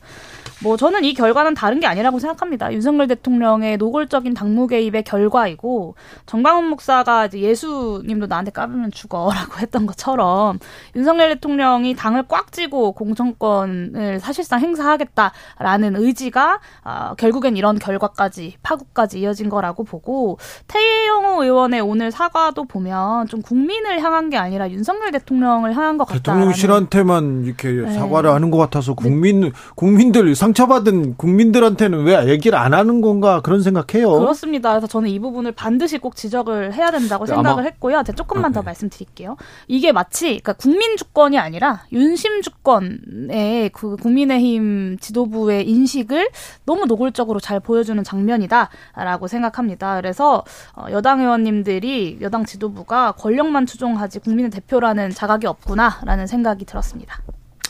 [0.63, 2.73] 뭐 저는 이 결과는 다른 게 아니라고 생각합니다.
[2.73, 9.85] 윤석열 대통령의 노골적인 당무 개입의 결과이고 정광훈 목사가 이제 예수님도 나 한테 까불면 죽어라고 했던
[9.85, 10.59] 것처럼
[10.95, 19.49] 윤석열 대통령이 당을 꽉 쥐고 공천권을 사실상 행사하겠다라는 의지가 어, 결국엔 이런 결과까지 파국까지 이어진
[19.49, 25.97] 거라고 보고 태영호 의원의 오늘 사과도 보면 좀 국민을 향한 게 아니라 윤석열 대통령을 향한
[25.97, 26.19] 것 같다.
[26.19, 27.93] 대통령실한테만 이렇게 네.
[27.93, 29.51] 사과를 하는 것 같아서 국민 네.
[29.75, 34.11] 국민들 상처받은 국민들한테는 왜 얘기를 안 하는 건가 그런 생각해요.
[34.11, 34.71] 그렇습니다.
[34.71, 38.03] 그래서 저는 이 부분을 반드시 꼭 지적을 해야 된다고 네, 생각을 했고요.
[38.17, 38.65] 조금만 더 네.
[38.65, 39.37] 말씀드릴게요.
[39.67, 46.29] 이게 마치 그러니까 국민 주권이 아니라 윤심 주권의 그 국민의힘 지도부의 인식을
[46.65, 49.95] 너무 노골적으로 잘 보여주는 장면이다라고 생각합니다.
[50.01, 50.43] 그래서
[50.75, 57.21] 어, 여당 의원님들이 여당 지도부가 권력만 추종하지 국민의 대표라는 자각이 없구나라는 생각이 들었습니다.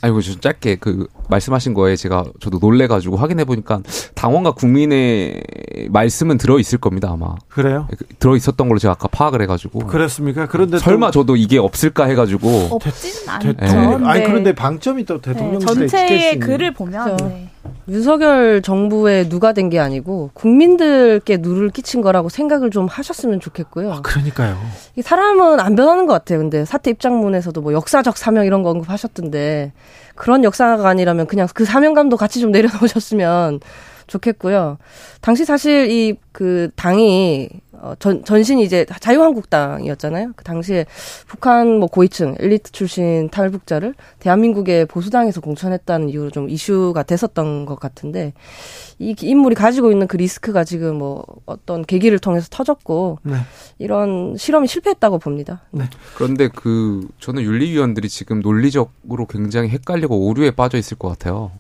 [0.02, 3.82] 아이고 좀 짧게 그 말씀하신 거에 제가 저도 놀래가지고 확인해 보니까
[4.16, 5.42] 당원과 국민의
[5.90, 7.36] 말씀은 들어 있을 겁니다 아마.
[7.48, 7.88] 그래요?
[7.90, 9.80] 그 들어 있었던 걸로 제가 아까 파악을 해가지고.
[9.88, 10.48] 그렇습니까?
[10.48, 12.70] 그런데 설마 저도 이게 없을까 해가지고.
[12.72, 13.54] 없진 않죠.
[13.54, 14.06] 네.
[14.06, 15.66] 아니 그런데 방점이 또 대통령 네.
[15.66, 17.18] 전체의 글을 보면.
[17.18, 17.50] 네.
[17.88, 23.92] 윤석열 정부에 누가 된 게 아니고 국민들께 누를 끼친 거라고 생각을 좀 하셨으면 좋겠고요.
[23.94, 24.58] 아, 그러니까요.
[25.02, 26.40] 사람은 안 변하는 것 같아요.
[26.40, 29.74] 근데 사태 입장문에서도 뭐 역사적 사명 이런 거 언급하셨던데
[30.16, 33.60] 그런 역사가 아니라면 그냥 그 사명감도 같이 좀 내려놓으셨으면
[34.08, 34.78] 좋겠고요.
[35.22, 37.50] 당시 사실 이 그 당이
[37.82, 40.34] 어, 전, 전신이 이제 자유한국당이었잖아요.
[40.36, 40.86] 그 당시에
[41.28, 48.34] 북한 뭐 고위층, 엘리트 출신 탈북자를 대한민국의 보수당에서 공천했다는 이유로 좀 이슈가 됐었던 것 같은데,
[49.00, 53.36] 이 인물이 가지고 있는 그 리스크가 지금 뭐 어떤 계기를 통해서 터졌고, 네.
[53.78, 55.62] 이런 실험이 실패했다고 봅니다.
[55.72, 55.86] 네.
[56.16, 61.52] 그런데 그, 저는 윤리위원들이 지금 논리적으로 굉장히 헷갈리고 오류에 빠져 있을 것 같아요.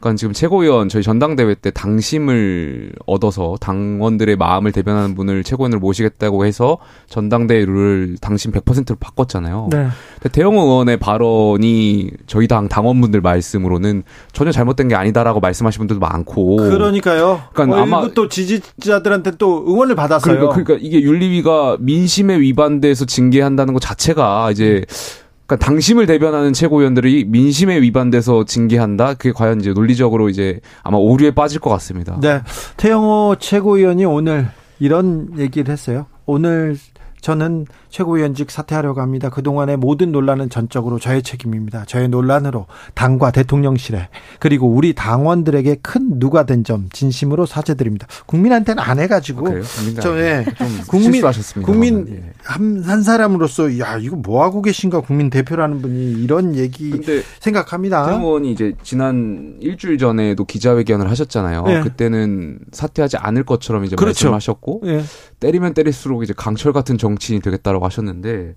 [0.00, 6.78] 그러니까 지금 최고위원 저희 전당대회 때 당심을 얻어서 당원들의 마음을 대변하는 분을 최고위원으로 모시겠다고 해서
[7.08, 9.68] 전당대회 룰을 당심 100%로 바꿨잖아요.
[9.72, 9.88] 네.
[10.32, 16.56] 대형 의원의 발언이 저희 당 당원분들 말씀으로는 전혀 잘못된 게 아니다라고 말씀하신 분들도 많고.
[16.56, 17.42] 그러니까요.
[17.54, 20.34] 그러니까 어, 아마 또 지지자들한테 또 응원을 받았어요.
[20.34, 25.25] 그러니까, 그러니까 이게 윤리위가 민심에 위반돼서 징계한다는 것 자체가 이제 음.
[25.46, 29.14] 그러니까 당심을 대변하는 최고위원들이 민심에 위반돼서 징계한다.
[29.14, 32.18] 그게 과연 이제 논리적으로 이제 아마 오류에 빠질 것 같습니다.
[32.20, 32.42] 네.
[32.76, 34.48] 태영호 최고위원이 오늘
[34.80, 36.06] 이런 얘기를 했어요.
[36.26, 36.76] 오늘
[37.20, 39.30] 저는 최고위원직 사퇴하려고 합니다.
[39.30, 41.84] 그동안의 모든 논란은 전적으로 저의 책임입니다.
[41.86, 48.08] 저의 논란으로 당과 대통령실에 그리고 우리 당원들에게 큰 누가 된 점 진심으로 사죄드립니다.
[48.26, 50.44] 국민한테는 안 해가지고 아, 저 예,
[50.88, 51.22] 국민
[51.62, 52.32] 국민 예.
[52.42, 56.92] 한, 한 사람으로서 야 이거 뭐 하고 계신가 국민 대표라는 분이 이런 얘기
[57.38, 58.10] 생각합니다.
[58.10, 61.64] 의원이 이제 지난 일주일 전에도 기자회견을 하셨잖아요.
[61.68, 61.80] 예.
[61.80, 64.30] 그때는 사퇴하지 않을 것처럼 이제 그렇죠.
[64.30, 65.02] 말씀하셨고 예.
[65.40, 68.54] 때리면 때릴수록 이제 강철 같은 정치인이 되겠다라고 하셨는데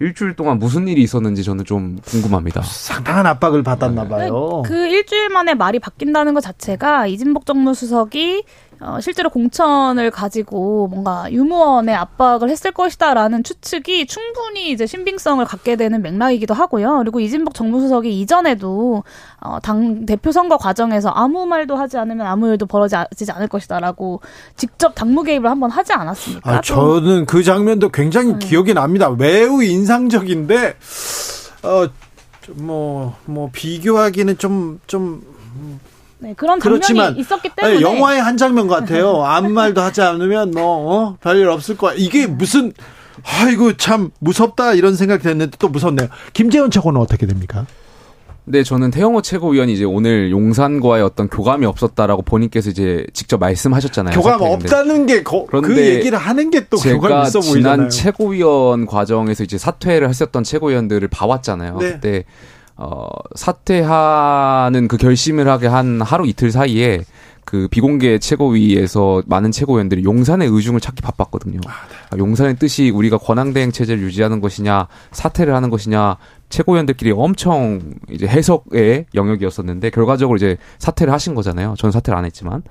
[0.00, 2.62] 일주일 동안 무슨 일이 있었는지 저는 좀 궁금합니다.
[2.62, 4.62] 상당한 압박을 받았나 봐요.
[4.64, 8.44] 그 일주일 만에 말이 바뀐다는 것 자체가 이진복 정무수석이
[8.82, 16.02] 어, 실제로 공천을 가지고 뭔가 유무원의 압박을 했을 것이다라는 추측이 충분히 이제 신빙성을 갖게 되는
[16.02, 16.98] 맥락이기도 하고요.
[16.98, 19.04] 그리고 이진복 정무수석이 이전에도
[19.40, 24.20] 어, 당 대표 선거 과정에서 아무 말도 하지 않으면 아무 일도 벌어지지 않을 것이다라고
[24.56, 26.50] 직접 당무 개입을 한번 하지 않았습니까?
[26.50, 28.38] 아, 저는 그 장면도 굉장히 네.
[28.40, 29.10] 기억이 납니다.
[29.10, 30.76] 매우 인상적인데
[31.62, 31.86] 어,
[32.54, 35.22] 뭐, 뭐, 비교하기는 좀, 좀,
[36.22, 39.24] 네, 그런 장면이 그렇지만, 있었기 때문에 네, 영화의 한 장면 같아요.
[39.24, 41.16] 아무 말도 하지 않으면 뭐 어?
[41.20, 41.94] 별일 없을 거야.
[41.96, 42.72] 이게 무슨
[43.24, 46.08] 아이고 참 무섭다 이런 생각이 됐는데 또 무섭네요.
[46.32, 47.66] 김재원 최고는 어떻게 됩니까?
[48.44, 54.18] 근데 저는 태영호 최고위원이 이제 오늘 용산과의 어떤 교감이 없었다라고 본인께서 이제 직접 말씀하셨잖아요.
[54.18, 57.88] 교감 없다는 게그 얘기를 하는 게 또 교감 있어 보이잖아요.
[57.88, 61.78] 지난 최고위원 과정에서 이제 사퇴를 했었던 최고위원들을 봐왔잖아요.
[61.78, 61.92] 네.
[61.92, 62.24] 그때
[62.76, 67.04] 어 사퇴하는 그 결심을 하게 한 하루 이틀 사이에
[67.44, 71.60] 그 비공개 최고위에서 많은 최고위원들이 용산의 의중을 찾기 바빴거든요.
[71.66, 71.94] 아, 네.
[72.10, 76.16] 아, 용산의 뜻이 우리가 권한대행 체제를 유지하는 것이냐, 사퇴를 하는 것이냐,
[76.52, 77.80] 최고위원들끼리 엄청
[78.10, 81.74] 이제 해석의 영역이었었는데 결과적으로 이제 사퇴를 하신 거잖아요.
[81.78, 82.62] 저는 사퇴를 안 했지만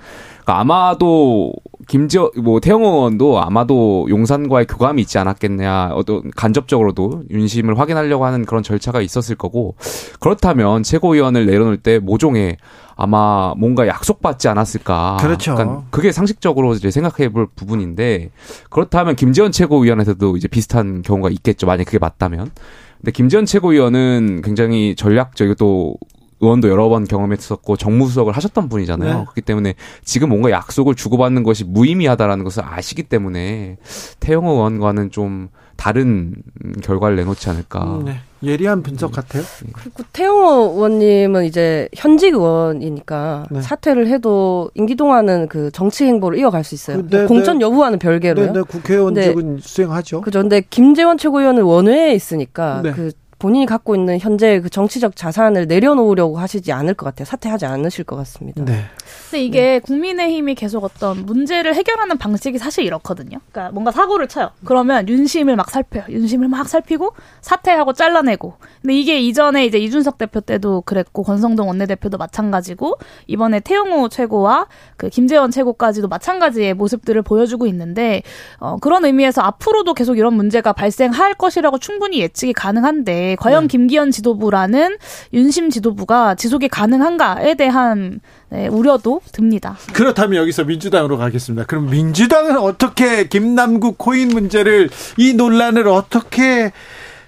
[0.42, 1.52] 그러니까 아마도
[1.88, 8.62] 김지어 뭐 태영 의원도 아마도 용산과의 교감이 있지 않았겠냐 어떤 간접적으로도 윤심을 확인하려고 하는 그런
[8.62, 9.76] 절차가 있었을 거고
[10.20, 12.58] 그렇다면 최고위원을 내려놓을 때 모종의
[13.02, 15.18] 아마 뭔가 약속받지 않았을까.
[15.20, 15.56] 그렇죠.
[15.56, 18.30] 그러니까 그게 상식적으로 이제 생각해 볼 부분인데
[18.70, 21.66] 그렇다면 김재원 최고위원한테도 이제 비슷한 경우가 있겠죠.
[21.66, 22.52] 만약 그게 맞다면.
[22.98, 25.96] 근데 김재현 최고위원은 굉장히 전략적이고 또
[26.42, 29.10] 의원도 여러 번 경험했었고 정무수석을 하셨던 분이잖아요.
[29.10, 29.22] 네.
[29.22, 29.74] 그렇기 때문에
[30.04, 33.78] 지금 뭔가 약속을 주고받는 것이 무의미하다라는 것을 아시기 때문에
[34.20, 36.36] 태영호 의원과는 좀 다른
[36.84, 37.84] 결과를 내놓지 않을까.
[37.84, 38.20] 음, 네.
[38.44, 39.44] 예리한 분석 같아요.
[39.74, 43.62] 그리고 태영호 의원님은 이제 현직 의원이니까 네.
[43.62, 47.08] 사퇴를 해도 임기 동안은 그 정치 행보를 이어갈 수 있어요.
[47.08, 47.66] 네, 공천 네.
[47.66, 48.48] 여부와는 별개로요.
[48.48, 50.22] 네, 네 국회의원직은 수행하죠.
[50.22, 50.42] 그죠.
[50.42, 52.92] 근데 김재원 최고위원은 원외에 있으니까 네.
[52.92, 53.12] 그
[53.42, 57.26] 본인이 갖고 있는 현재 그 정치적 자산을 내려놓으려고 하시지 않을 것 같아요.
[57.26, 58.64] 사퇴하지 않으실 것 같습니다.
[58.64, 58.84] 네.
[59.32, 59.80] 근데 이게 네.
[59.80, 63.40] 국민의힘이 계속 어떤 문제를 해결하는 방식이 사실 이렇거든요.
[63.50, 64.52] 그러니까 뭔가 사고를 쳐요.
[64.66, 66.04] 그러면 윤심을 막 살펴요.
[66.10, 68.56] 윤심을 막 살피고 사퇴하고 잘라내고.
[68.82, 74.68] 근데 이게 이전에 이제 이준석 대표 때도 그랬고 권성동 원내대표도 마찬가지고 이번에 태용호 최고와
[74.98, 78.24] 그 김재원 최고까지도 마찬가지의 모습들을 보여주고 있는데
[78.60, 83.68] 어, 그런 의미에서 앞으로도 계속 이런 문제가 발생할 것이라고 충분히 예측이 가능한데 과연 네.
[83.70, 84.98] 김기현 지도부라는
[85.32, 88.20] 윤심 지도부가 지속이 가능한가에 대한
[88.52, 89.78] 네, 우려도 듭니다.
[89.94, 91.66] 그렇다면 여기서 민주당으로 가겠습니다.
[91.68, 96.74] 그럼 민주당은 어떻게 김남국 코인 문제를 이 논란을 어떻게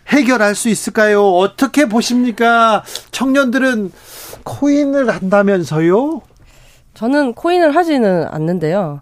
[0.10, 1.26] 해결할 수 있을까요?
[1.26, 2.84] 어떻게 보십니까?
[3.12, 3.94] 청년들은
[4.44, 6.22] 코인을 한다면서요?
[6.94, 9.02] 저는 코인을 하지는 않는데요.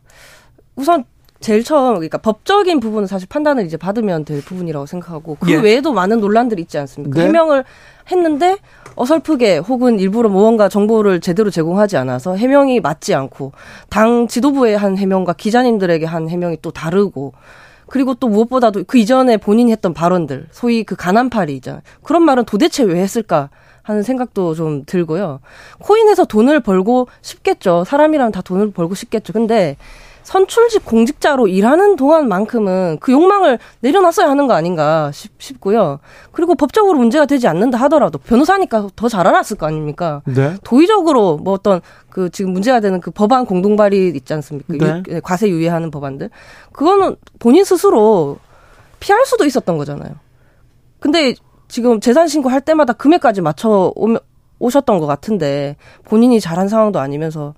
[0.75, 1.05] 우선
[1.39, 5.55] 제일 처음 그러니까 법적인 부분은 사실 판단을 이제 받으면 될 부분이라고 생각하고 그 예.
[5.55, 7.19] 외에도 많은 논란들이 있지 않습니까?
[7.19, 7.25] 네.
[7.25, 7.65] 해명을
[8.11, 8.57] 했는데
[8.95, 13.53] 어설프게 혹은 일부러 무언가 정보를 제대로 제공하지 않아서 해명이 맞지 않고
[13.89, 17.33] 당 지도부의 한 해명과 기자님들에게 한 해명이 또 다르고
[17.87, 21.81] 그리고 또 무엇보다도 그 이전에 본인이 했던 발언들 소위 그 가난팔이 있잖아요.
[22.03, 23.49] 그런 말은 도대체 왜 했을까?
[23.83, 25.39] 하는 생각도 좀 들고요.
[25.79, 27.83] 코인에서 돈을 벌고 싶겠죠.
[27.83, 29.33] 사람이랑 다 돈을 벌고 싶겠죠.
[29.33, 29.75] 근데
[30.23, 35.99] 선출직 공직자로 일하는 동안만큼은 그 욕망을 내려놨어야 하는 거 아닌가 싶, 고요
[36.31, 40.21] 그리고 법적으로 문제가 되지 않는다 하더라도 변호사니까 더 잘 알았을 거 아닙니까?
[40.25, 40.55] 네.
[40.63, 44.73] 도의적으로 뭐 어떤 그 지금 문제가 되는 그 법안 공동 발의 있지 않습니까?
[44.77, 45.03] 네.
[45.09, 46.29] 유, 과세 유예하는 법안들.
[46.71, 48.37] 그거는 본인 스스로
[48.99, 50.13] 피할 수도 있었던 거잖아요.
[50.99, 51.33] 근데
[51.67, 53.93] 지금 재산 신고할 때마다 금액까지 맞춰
[54.59, 57.53] 오셨던 것 같은데 본인이 잘한 상황도 아니면서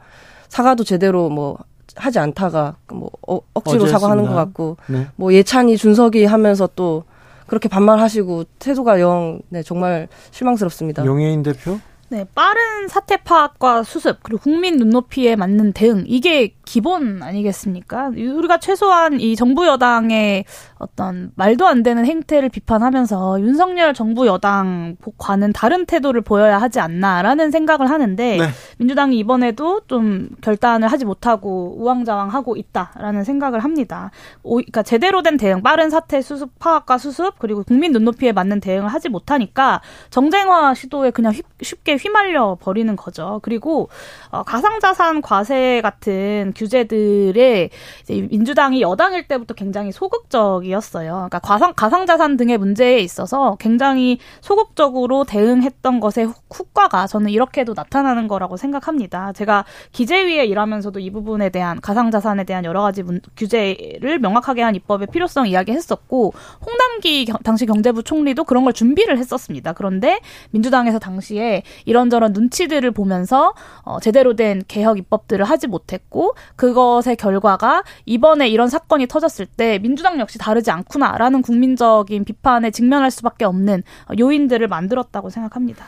[0.47, 1.57] 사과도 제대로 뭐
[1.95, 5.07] 하지 않다가 뭐 어, 억지로 사과하는 것 같고 네.
[5.15, 7.03] 뭐 예찬이 준석이 하면서 또
[7.47, 11.05] 그렇게 반말하시고 태도가 영 네, 정말 실망스럽습니다.
[11.05, 11.79] 용해인 대표?
[12.13, 18.09] 네, 빠른 사태 파악과 수습 그리고 국민 눈높이에 맞는 대응 이게 기본 아니겠습니까?
[18.09, 20.45] 우리가 최소한 이 정부 여당의
[20.77, 27.89] 어떤 말도 안 되는 행태를 비판하면서 윤석열 정부 여당과는 다른 태도를 보여야 하지 않나라는 생각을
[27.89, 28.47] 하는데 네.
[28.77, 34.11] 민주당이 이번에도 좀 결단을 하지 못하고 우왕좌왕하고 있다라는 생각을 합니다.
[34.43, 38.89] 오, 그러니까 제대로 된 대응, 빠른 사태 수습 파악과 수습 그리고 국민 눈높이에 맞는 대응을
[38.89, 43.39] 하지 못하니까 정쟁화 시도에 그냥 쉽게 휘말려 버리는 거죠.
[43.43, 43.89] 그리고
[44.29, 47.69] 어, 가상자산 과세 같은 규제들에
[48.09, 51.11] 민주당이 여당일 때부터 굉장히 소극적이었어요.
[51.13, 58.57] 그러니까 가상 가상자산 등의 문제에 있어서 굉장히 소극적으로 대응했던 것의 후과가 저는 이렇게도 나타나는 거라고
[58.57, 59.31] 생각합니다.
[59.33, 65.07] 제가 기재위에 일하면서도 이 부분에 대한 가상자산에 대한 여러 가지 문, 규제를 명확하게 한 입법의
[65.07, 66.33] 필요성 이야기했었고
[66.65, 69.73] 홍남기 경, 당시 경제부 총리도 그런 걸 준비를 했었습니다.
[69.73, 70.19] 그런데
[70.51, 77.83] 민주당에서 당시에 이 런저런 눈치들을 보면서 어, 제대로 된 개혁 입법들을 하지 못했고 그것의 결과가
[78.05, 83.83] 이번에 이런 사건이 터졌을 때 민주당 역시 다르지 않구나라는 국민적인 비판에 직면할 수밖에 없는
[84.19, 85.85] 요인들을 만들었다고 생각합니다.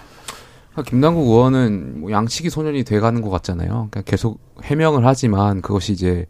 [0.75, 3.69] 아, 김남국 의원은 뭐 양치기 소년이 돼가는 것 같잖아요.
[3.69, 6.25] 그러니까 계속 해명을 하지만 그것이 이제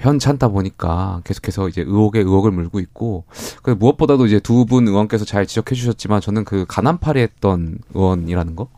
[0.00, 3.24] 현찮다 보니까 계속해서 이제 의혹에 의혹을 물고 있고
[3.62, 8.68] 그 무엇보다도 이제 두 분 의원께서 잘 지적해 주셨지만 저는 그 가난파리 했던 의원이라는 거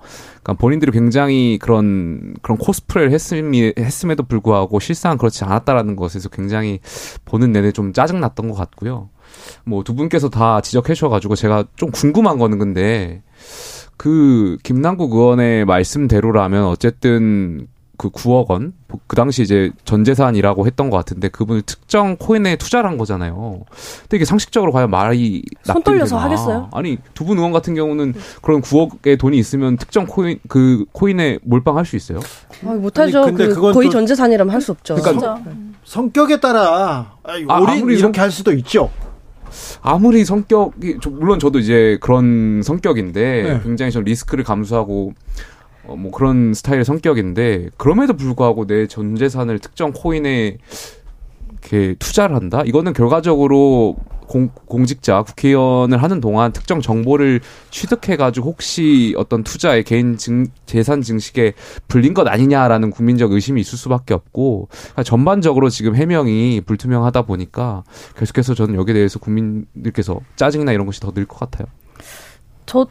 [0.43, 6.81] 그러니까 본인들이 굉장히 그런 그런 코스프레를 했음이, 했음에도 불구하고 실상 그렇지 않았다라는 것에서 굉장히
[7.25, 9.09] 보는 내내 좀 짜증 났던 것 같고요.
[9.65, 13.23] 뭐 두 분께서 다 지적해 주셔 가지고 제가 좀 궁금한 거는 근데
[13.97, 17.67] 그 김남국 의원의 말씀대로라면 어쨌든
[18.03, 18.73] 그 9억 원,
[19.07, 23.61] 그 당시 이제 전 재산이라고 했던 것 같은데 그분이 특정 코인에 투자를 한 거잖아요.
[24.01, 26.69] 근데 이게 상식적으로 과연 말이 손 떨려서 하겠어요?
[26.73, 31.87] 아니 두 분 의원 같은 경우는 그런 9억의 돈이 있으면 특정 코인 그 코인에 몰빵할
[31.87, 32.19] 수 있어요?
[32.67, 33.33] 아, 못하죠.
[33.33, 34.97] 그 거의 전 재산이라면 할 수 없죠.
[34.97, 35.41] 그러니까
[35.85, 38.91] 성격에 따라 아니, 아, 이렇게 할 수도 있죠.
[39.83, 43.61] 아무리 성격이 물론 저도 이제 그런 성격인데 네.
[43.63, 45.13] 굉장히 좀 리스크를 감수하고
[45.85, 50.59] 어, 뭐 그런 스타일의 성격인데 그럼에도 불구하고 내 전 재산을 특정 코인에
[51.51, 52.63] 이렇게 투자를 한다?
[52.65, 60.47] 이거는 결과적으로 공, 공직자 국회의원을 하는 동안 특정 정보를 취득해가지고 혹시 어떤 투자에 개인 증,
[60.65, 61.53] 재산 증식에
[61.89, 67.85] 불린 것 아니냐라는 국민적 의심이 있을 수밖에 없고 그러니까 전반적으로 지금 해명이 불투명하다 보니까
[68.17, 71.67] 계속해서 저는 여기에 대해서 국민들께서 짜증이나 이런 것이 더 늘 것 같아요.
[72.65, 72.87] 저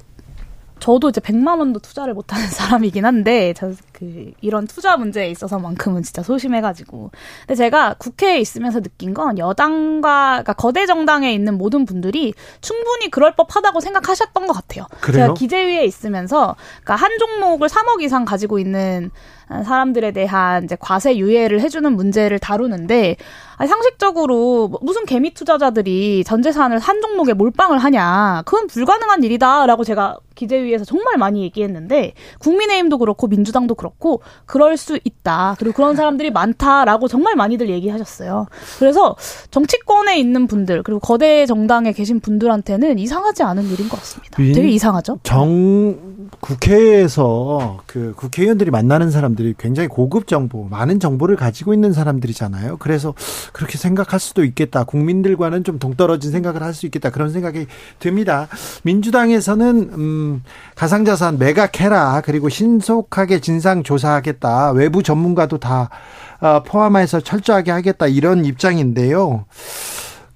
[0.82, 3.72] 저도 이제 100만 원도 투자를 못하는 사람이긴 한데 저
[4.02, 10.54] 그 이런 투자 문제에 있어서만큼은 진짜 소심해가지고 근데 제가 국회에 있으면서 느낀 건 여당과 그러니까
[10.54, 14.88] 거대 정당에 있는 모든 분들이 충분히 그럴 법하다고 생각하셨던 것 같아요.
[15.02, 15.26] 그래요?
[15.26, 19.12] 제가 기재위에 있으면서 그러니까 한 종목을 3억 이상 가지고 있는
[19.66, 23.18] 사람들에 대한 이제 과세 유예를 해주는 문제를 다루는데
[23.58, 29.84] 아니, 상식적으로 뭐 무슨 개미 투자자들이 전 재산을 한 종목에 몰빵을 하냐 그건 불가능한 일이다라고
[29.84, 33.91] 제가 기재위에서 정말 많이 얘기했는데 국민의힘도 그렇고 민주당도 그렇고
[34.46, 38.48] 그럴 수 있다 그리고 그런 사람들이 많다라고 정말 많이들 얘기하셨어요.
[38.80, 39.16] 그래서
[39.52, 44.38] 정치권에 있는 분들 그리고 거대 정당에 계신 분들한테는 이상하지 않은 일인 것 같습니다.
[44.38, 45.20] 되게 이상하죠.
[45.24, 52.78] 정 국회에서 그 국회의원들이 만나는 사람들이 굉장히 고급 정보, 많은 정보를 가지고 있는 사람들이잖아요.
[52.78, 53.14] 그래서
[53.54, 54.84] 그렇게 생각할 수도 있겠다.
[54.84, 57.10] 국민들과는 좀 동떨어진 생각을 할 수 있겠다.
[57.10, 57.68] 그런 생각이
[58.00, 58.48] 듭니다.
[58.84, 60.44] 민주당에서는 음,
[60.76, 62.22] 가상자산 매각해라.
[62.24, 64.72] 그리고 신속하게 진상 조사하겠다.
[64.72, 65.90] 외부 전문가도 다
[66.40, 68.08] 어, 포함해서 철저하게 하겠다.
[68.08, 69.46] 이런 입장인데요.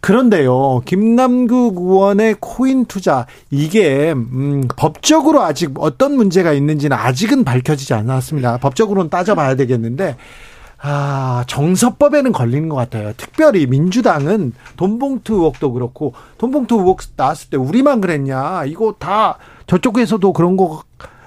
[0.06, 8.58] 그런데요, 김남국 의원의 코인 투자 이게 음, 법적으로 아직 어떤 문제가 있는지는 아직은 밝혀지지 않았습니다.
[8.58, 10.16] 법적으로는 따져봐야 되겠는데.
[10.78, 13.14] 아, 정서법에는 걸리는 것 같아요.
[13.18, 18.66] 특별히 민주당은 돈봉투 의혹도 그렇고, 돈봉투 의혹 나왔을 때 우리만 그랬냐.
[18.66, 20.84] 이거 다 저쪽에서도 그런 거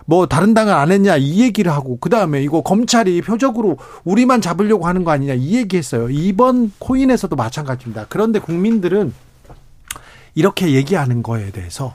[0.08, 4.86] 뭐 다른 당은 안 했냐 이 얘기를 하고 그 다음에 이거 검찰이 표적으로 우리만 잡으려고
[4.86, 6.08] 하는 거 아니냐 이 얘기했어요.
[6.08, 8.06] 이번 코인에서도 마찬가지입니다.
[8.08, 9.12] 그런데 국민들은
[10.34, 11.94] 이렇게 얘기하는 거에 대해서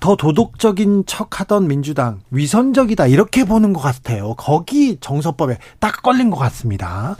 [0.00, 4.34] 더 도덕적인 척 하던 민주당 위선적이다 이렇게 보는 것 같아요.
[4.34, 7.16] 거기 정서법에 딱 걸린 것 같습니다.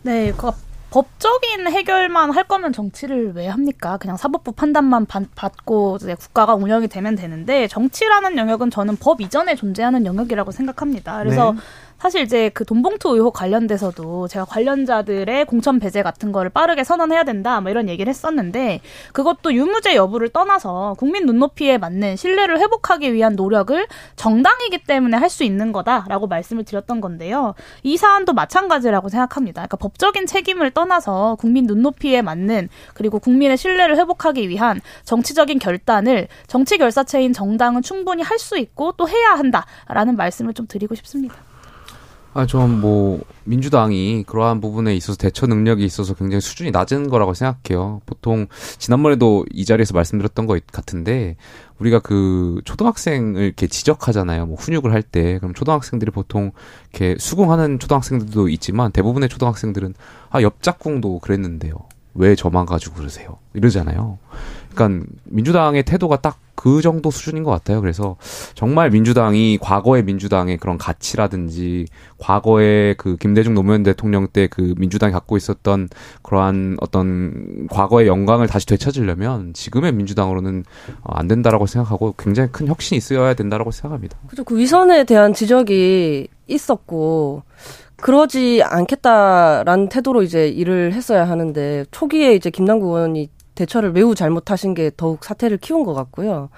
[0.00, 0.50] 네, 그
[0.90, 3.96] 법적인 해결만 할 거면 정치를 왜 합니까?
[3.96, 10.04] 그냥 사법부 판단만 받고 이제 국가가 운영이 되면 되는데 정치라는 영역은 저는 법 이전에 존재하는
[10.04, 11.18] 영역이라고 생각합니다.
[11.18, 11.58] 그래서 네.
[12.00, 17.60] 사실 이제 그 돈봉투 의혹 관련돼서도 제가 관련자들의 공천 배제 같은 거를 빠르게 선언해야 된다
[17.60, 18.80] 뭐 이런 얘기를 했었는데
[19.12, 23.86] 그것도 유무죄 여부를 떠나서 국민 눈높이에 맞는 신뢰를 회복하기 위한 노력을
[24.16, 27.54] 정당이기 때문에 할 수 있는 거다라고 말씀을 드렸던 건데요.
[27.84, 29.60] 이 사안도 마찬가지라고 생각합니다.
[29.60, 36.78] 그러니까 법적인 책임을 떠나서 국민 눈높이에 맞는 그리고 국민의 신뢰를 회복하기 위한 정치적인 결단을 정치
[36.78, 41.49] 결사체인 정당은 충분히 할 수 있고 또 해야 한다라는 말씀을 좀 드리고 싶습니다.
[42.32, 48.02] 아, 전 뭐, 민주당이 그러한 부분에 있어서 대처 능력이 있어서 굉장히 수준이 낮은 거라고 생각해요.
[48.06, 48.46] 보통,
[48.78, 51.36] 지난번에도 이 자리에서 말씀드렸던 것 같은데,
[51.80, 54.46] 우리가 그, 초등학생을 이렇게 지적하잖아요.
[54.46, 55.38] 뭐, 훈육을 할 때.
[55.38, 56.52] 그럼 초등학생들이 보통,
[56.92, 59.94] 이렇게 수긍하는 초등학생들도 있지만, 대부분의 초등학생들은,
[60.30, 61.74] 아, 옆짝꿍도 그랬는데요.
[62.14, 63.38] 왜 저만 가지고 그러세요?
[63.54, 64.18] 이러잖아요.
[64.74, 67.80] 그러니까 민주당의 태도가 딱 그 정도 수준인 것 같아요.
[67.80, 68.16] 그래서
[68.52, 71.86] 정말 민주당이 과거의 민주당의 그런 가치라든지
[72.18, 75.88] 과거의 그 김대중 노무현 대통령 때 그 민주당이 갖고 있었던
[76.22, 80.64] 그러한 어떤 과거의 영광을 다시 되찾으려면 지금의 민주당으로는
[81.02, 84.18] 어, 안 된다라고 생각하고 굉장히 큰 혁신이 있어야 된다라고 생각합니다.
[84.28, 84.44] 그죠.
[84.44, 87.42] 그 위선에 대한 지적이 있었고
[87.96, 93.30] 그러지 않겠다라는 태도로 이제 일을 했어야 하는데 초기에 이제 김남국 의원이
[93.60, 96.48] 대처를 매우 잘못하신 게 더욱 사태를 키운 것 같고요.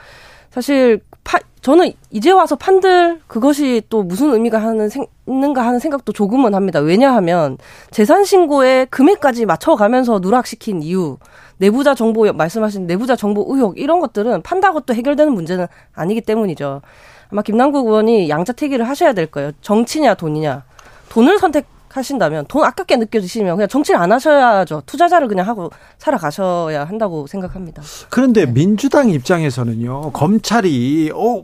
[0.51, 6.13] 사실 파, 저는 이제 와서 판들 그것이 또 무슨 의미가 하는 생, 있는가 하는 생각도
[6.13, 6.79] 조금은 합니다.
[6.79, 7.59] 왜냐하면
[7.91, 11.17] 재산 신고에 금액까지 맞춰가면서 누락시킨 이유,
[11.59, 16.83] 내부자 정보 말씀하신 내부자 정보 의혹 이런 것들은 판다고 또 해결되는 문제는 아니기 때문이죠.
[17.31, 19.53] 아마 김남국 의원이 양자택일을 하셔야 될 거예요.
[19.61, 20.65] 정치냐 돈이냐.
[21.09, 24.83] 돈을 선택 하신다면 돈 아깝게 느껴지시면 그냥 정치를 안 하셔야죠.
[24.87, 27.83] 투자자를 그냥 하고 살아가셔야 한다고 생각합니다.
[28.11, 30.13] 그런데 민주당 입장에서는요.
[30.13, 31.43] 검찰이 어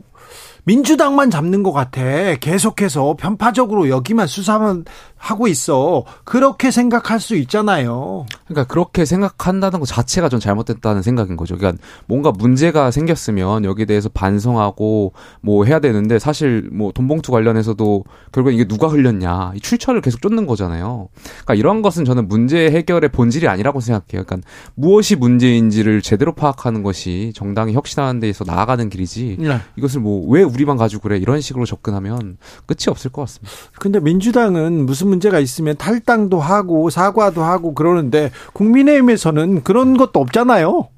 [0.69, 2.35] 민주당만 잡는 것 같아.
[2.35, 4.85] 계속해서 편파적으로 여기만 수사만
[5.17, 6.05] 하고 있어.
[6.23, 8.27] 그렇게 생각할 수 있잖아요.
[8.45, 11.57] 그러니까 그렇게 생각한다는 것 자체가 좀 잘못됐다는 생각인 거죠.
[11.57, 18.51] 그러니까 뭔가 문제가 생겼으면 여기에 대해서 반성하고 뭐 해야 되는데 사실 뭐 돈봉투 관련해서도 결국
[18.51, 19.53] 이게 누가 흘렸냐.
[19.55, 21.09] 이 출처를 계속 쫓는 거잖아요.
[21.23, 24.23] 그러니까 이런 것은 저는 문제 해결의 본질이 아니라고 생각해요.
[24.23, 24.37] 그러니까
[24.75, 29.37] 무엇이 문제인지를 제대로 파악하는 것이 정당이 혁신하는 데에서 나아가는 길이지.
[29.39, 29.57] 네.
[29.75, 33.51] 이것을 뭐 왜 우리 만 가지고 그래 이런 식으로 접근하면 끝이 없을 것 같습니다.
[33.79, 40.89] 근데 민주당은 무슨 문제가 있으면 탈당도 하고 사과도 하고 그러는데 국민의힘에서는 그런 것도 없잖아요.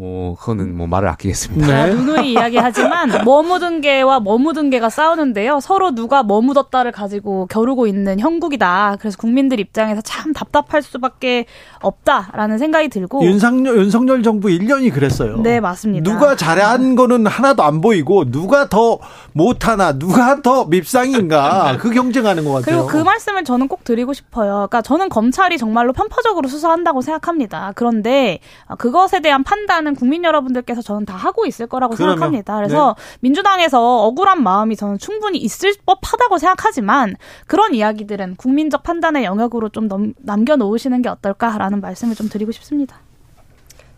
[0.00, 1.66] 뭐 그거는 뭐 말을 아끼겠습니다.
[1.66, 1.92] 네.
[1.92, 5.60] 누누이 이야기하지만 뭐 묻은 개와 뭐 묻은 개가 싸우는데요.
[5.60, 8.96] 서로 누가 뭐 묻었다를 가지고 겨루고 있는 형국이다.
[8.98, 11.44] 그래서 국민들 입장에서 참 답답할 수밖에
[11.82, 15.36] 없다라는 생각이 들고 윤석열 윤석열 정부 1년이 그랬어요.
[15.42, 16.10] 네, 맞습니다.
[16.10, 19.00] 누가 잘한 거는 하나도 안 보이고 누가 더
[19.34, 22.64] 못하나 누가 더 밉상인가 그 경쟁하는 것 같아요.
[22.64, 24.52] 그리고 그 말씀을 저는 꼭 드리고 싶어요.
[24.70, 27.72] 그러니까 저는 검찰이 정말로 편파적으로 수사한다고 생각합니다.
[27.74, 28.38] 그런데
[28.78, 32.56] 그것에 대한 판단은 하는 국민 여러분들께서 저는 다 하고 있을 거라고 그러면, 생각합니다.
[32.56, 33.18] 그래서 네.
[33.20, 37.16] 민주당에서 억울한 마음이 저는 충분히 있을 법하다고 생각하지만
[37.46, 43.00] 그런 이야기들은 국민적 판단의 영역으로 좀 넘, 남겨놓으시는 게 어떨까라는 말씀을 좀 드리고 싶습니다.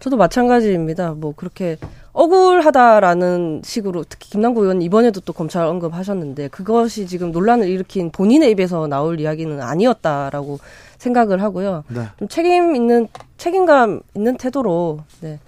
[0.00, 1.12] 저도 마찬가지입니다.
[1.12, 1.78] 뭐 그렇게
[2.12, 8.86] 억울하다라는 식으로 특히 김남국 의원 이번에도 또 검찰 언급하셨는데 그것이 지금 논란을 일으킨 본인의 입에서
[8.86, 10.58] 나올 이야기는 아니었다라고
[10.98, 11.84] 생각을 하고요.
[11.88, 12.06] 네.
[12.18, 13.08] 좀 책임 있는
[13.38, 15.38] 책임감 있는 태도로 네.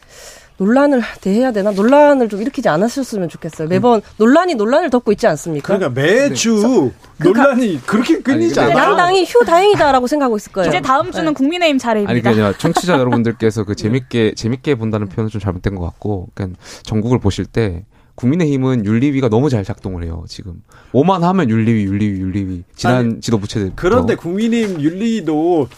[0.57, 1.73] 논란을 대해야 되나?
[1.73, 3.69] 논란을 좀 일으키지 않았었으면 좋겠어요.
[3.69, 5.77] 매번 논란이 논란을 덮고 있지 않습니까?
[5.77, 7.25] 그러니까 매주 네.
[7.25, 8.77] 논란이 그 그렇게 끊이지 않아요.
[8.77, 10.69] 양당이 휴 다행이다라고 생각하고 있을 거예요.
[10.69, 11.33] 이제 다음 주는 네.
[11.33, 12.11] 국민의힘 차례입니다.
[12.13, 17.19] 아니 그냥 청취자 여러분들께서 그 재밌게 재밌게 본다는 표현은 좀 잘못된 것 같고, 그러니까 전국을
[17.19, 17.85] 보실 때
[18.15, 20.25] 국민의힘은 윤리위가 너무 잘 작동을 해요.
[20.29, 20.63] 지금
[20.93, 22.63] 오만 하면 윤리위, 윤리위, 윤리위.
[22.77, 23.73] 지난 아니, 지도부 체제.
[23.75, 25.69] 그런데 국민의힘 윤리위도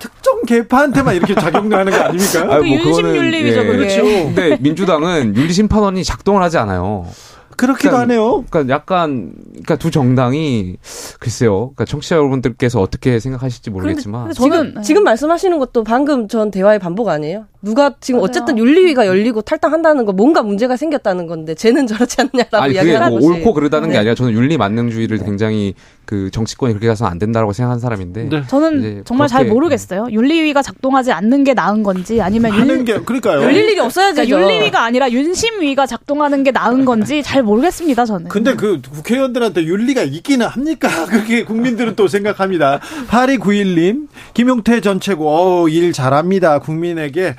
[0.00, 2.46] 특정 개파한테만 이렇게 작용하는 거 아닙니까?
[2.46, 3.64] 그뭐 윤심 윤리위죠, 예.
[3.66, 3.76] 그게.
[3.78, 4.02] 그렇죠.
[4.02, 7.06] 근데 민주당은 윤리심판원이 작동을 하지 않아요.
[7.56, 8.44] 그렇기도 그러니까, 하네요.
[8.50, 10.76] 그러니까 약간 그러니까 두 정당이
[11.18, 11.72] 글쎄요.
[11.74, 17.08] 그러니까 청취자 여러분들께서 어떻게 생각하실지 모르겠지만 저는 지금, 지금 말씀하시는 것도 방금 전 대화의 반복
[17.08, 17.46] 아니에요?
[17.62, 18.28] 누가 지금 맞아요.
[18.28, 23.18] 어쨌든 윤리위가 열리고 탈당한다는 거 뭔가 문제가 생겼다는 건데 쟤는 저렇지 않냐라고 아니, 이야기를 하고
[23.18, 23.94] 뭐 옳고 그러다는 네.
[23.94, 25.24] 게 아니라 저는 윤리 만능주의를 네.
[25.24, 25.74] 굉장히
[26.06, 28.42] 그 정치권이 그렇게 가서는 안 된다라고 생각하는 사람인데 네.
[28.46, 30.06] 저는 정말 잘 모르겠어요.
[30.10, 33.42] 윤리위가 작동하지 않는 게 나은 건지 아니면 하는 게 그러니까요.
[33.42, 34.14] 열릴 일이 없어야죠.
[34.14, 38.06] 그러니까 윤리위가 아니라 윤심위가 작동하는 게 나은 건지 잘 모르겠습니다.
[38.06, 38.28] 저는.
[38.28, 40.88] 근데 그 국회의원들한테 윤리가 있기는 합니까?
[41.06, 42.80] 그렇게 국민들은 또 생각합니다.
[43.08, 46.60] 8291님 김용태 전 최고 어, 일 잘합니다.
[46.60, 47.34] 국민에게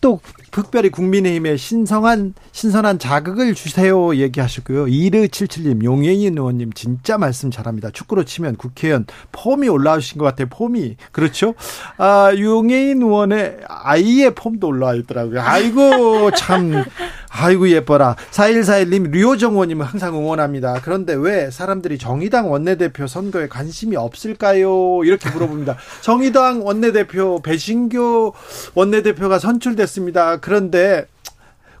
[0.00, 0.20] 또
[0.50, 4.88] 특별히 국민의힘에 신성한 신선한 자극을 주세요 얘기하셨고요.
[4.88, 7.90] 이르77님 용혜인 의원님 진짜 말씀 잘합니다.
[7.90, 10.48] 축구로 치면 국회의원 폼이 올라오신 것 같아요.
[10.50, 11.54] 폼이 그렇죠.
[11.98, 15.40] 아 용혜인 의원의 아이의 폼도 올라와 있더라고요.
[15.40, 16.84] 아이고 참
[17.32, 18.16] 아이고 예뻐라.
[18.32, 20.80] 4141님 류호정 의원님은 항상 응원합니다.
[20.82, 25.04] 그런데 왜 사람들이 정의당 원내대표 선거에 관심이 없을까요?
[25.04, 25.76] 이렇게 물어봅니다.
[26.02, 28.34] 정의당 원내대표 배신교
[28.74, 30.38] 원내대표가 선출됐습니다.
[30.38, 31.06] 그런데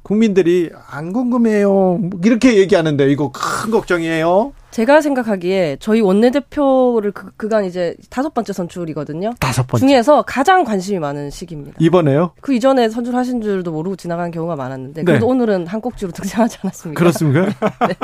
[0.02, 2.00] 국민들이 안 궁금해요.
[2.24, 4.52] 이렇게 얘기하는데 이거 큰 걱정이에요.
[4.70, 9.34] 제가 생각하기에 저희 원내대표를 그, 그간 이제 다섯 번째 선출이거든요.
[9.40, 9.86] 다섯 번째.
[9.86, 11.76] 중에서 가장 관심이 많은 시기입니다.
[11.80, 12.32] 이번에요?
[12.40, 15.30] 그 이전에 선출하신 줄도 모르고 지나가는 경우가 많았는데 그래도 네.
[15.32, 16.98] 오늘은 한 꼭지로 등장하지 않았습니까?
[16.98, 17.46] 그렇습니까?
[17.88, 17.94] 네.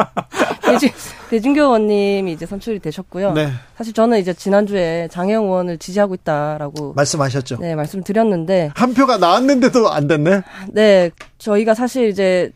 [0.62, 0.90] 대진,
[1.30, 3.32] 대진교 의원님이 이제 선출이 되셨고요.
[3.32, 3.50] 네.
[3.76, 7.58] 사실 저는 이제 지난주에 장혜영 의원을 지지하고 있다라고 말씀하셨죠.
[7.60, 10.42] 네, 말씀드렸는데 한 표가 나왔는데도 안 됐네.
[10.72, 12.50] 네, 저희가 사실 이제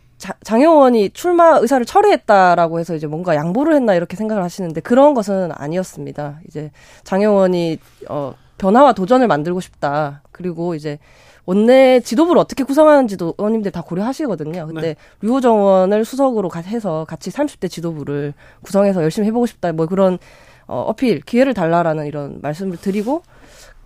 [0.45, 6.41] 장영원이 출마 의사를 철회했다라고 해서 이제 뭔가 양보를 했나 이렇게 생각을 하시는데 그런 것은 아니었습니다.
[6.47, 6.71] 이제
[7.05, 10.23] 장영원이 어 변화와 도전을 만들고 싶다.
[10.31, 10.99] 그리고 이제
[11.47, 14.67] 원내 지도부를 어떻게 구성하는지도 의원님들 다 고려하시거든요.
[14.67, 14.97] 근데 네.
[15.23, 19.73] 류호정 의원을 수석으로 해서 같이 30대 지도부를 구성해서 열심히 해보고 싶다.
[19.73, 20.19] 뭐 그런
[20.67, 23.23] 어, 어필 기회를 달라라는 이런 말씀을 드리고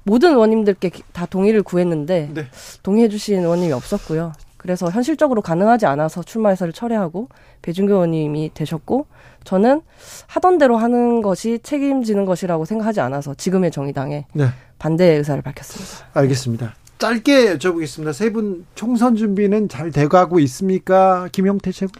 [0.03, 2.47] 모든 의원님들께 다 동의를 구했는데 네.
[2.83, 4.33] 동의해주신 의원님이 없었고요.
[4.65, 7.29] 그래서 현실적으로 가능하지 않아서 출마해서를 철회하고
[7.61, 9.07] 배준교 의원님이 되셨고
[9.45, 9.83] 저는
[10.27, 14.47] 하던 대로 하는 것이 책임지는 것이라고 생각하지 않아서 지금의 정의당에 네.
[14.79, 16.07] 반대 의사를 밝혔습니다.
[16.15, 16.75] 알겠습니다.
[16.97, 18.15] 짧게 여쭤보겠습니다.
[18.15, 21.29] 세 분 총선 준비는 잘 돼가고 있습니까?
[21.31, 21.93] 김영태 최고?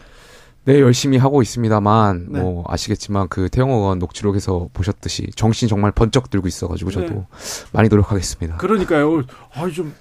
[0.63, 2.39] 네, 열심히 하고 있습니다만, 네.
[2.39, 7.23] 뭐, 아시겠지만, 그, 태영 의원 녹취록에서 보셨듯이, 정신 정말 번쩍 들고 있어가지고, 저도 네.
[7.71, 8.57] 많이 노력하겠습니다.
[8.57, 9.21] 그러니까요.
[9.53, 9.93] 아, 좀,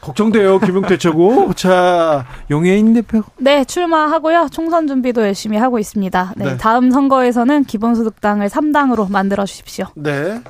[0.00, 1.52] 걱정돼요, 김용태 최고.
[1.54, 3.22] 자, 용해인 대표.
[3.36, 4.48] 네, 출마하고요.
[4.52, 6.34] 총선 준비도 열심히 하고 있습니다.
[6.36, 6.56] 네, 네.
[6.56, 9.86] 다음 선거에서는 기본소득당을 3당으로 만들어 주십시오.
[9.94, 10.40] 네.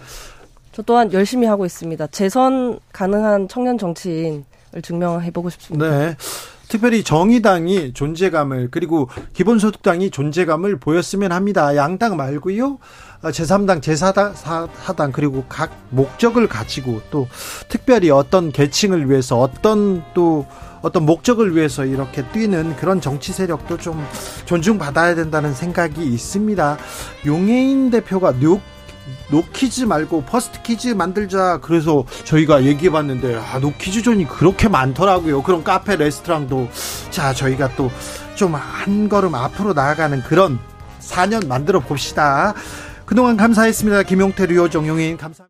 [0.72, 2.06] 저 또한 열심히 하고 있습니다.
[2.08, 4.44] 재선 가능한 청년 정치인을
[4.82, 5.88] 증명해 보고 싶습니다.
[5.88, 6.16] 네.
[6.68, 11.74] 특별히 정의당이 존재감을 그리고 기본소득당이 존재감을 보였으면 합니다.
[11.76, 12.78] 양당 말고요.
[13.22, 17.26] 제3당, 제4당 그리고 각 목적을 가지고 또
[17.68, 20.46] 특별히 어떤 계층을 위해서 어떤 또
[20.82, 24.06] 어떤 목적을 위해서 이렇게 뛰는 그런 정치 세력도 좀
[24.44, 26.76] 존중받아야 된다는 생각이 있습니다.
[27.26, 28.60] 용혜인 대표가 뉴
[29.30, 31.58] no kids 말고 first kids 만들자.
[31.62, 35.42] 그래서 저희가 얘기해 봤는데 아 no kids zone이 그렇게 많더라고요.
[35.42, 36.68] 그런 카페 레스토랑도.
[37.10, 37.90] 자 저희가 또
[38.36, 40.60] 좀 한 걸음 앞으로 나아가는 그런
[41.00, 42.54] 4년 만들어 봅시다.
[43.04, 44.04] 그동안 감사했습니다.
[44.04, 45.16] 김용태 류호정 용혜인.
[45.16, 45.46] 감사합니다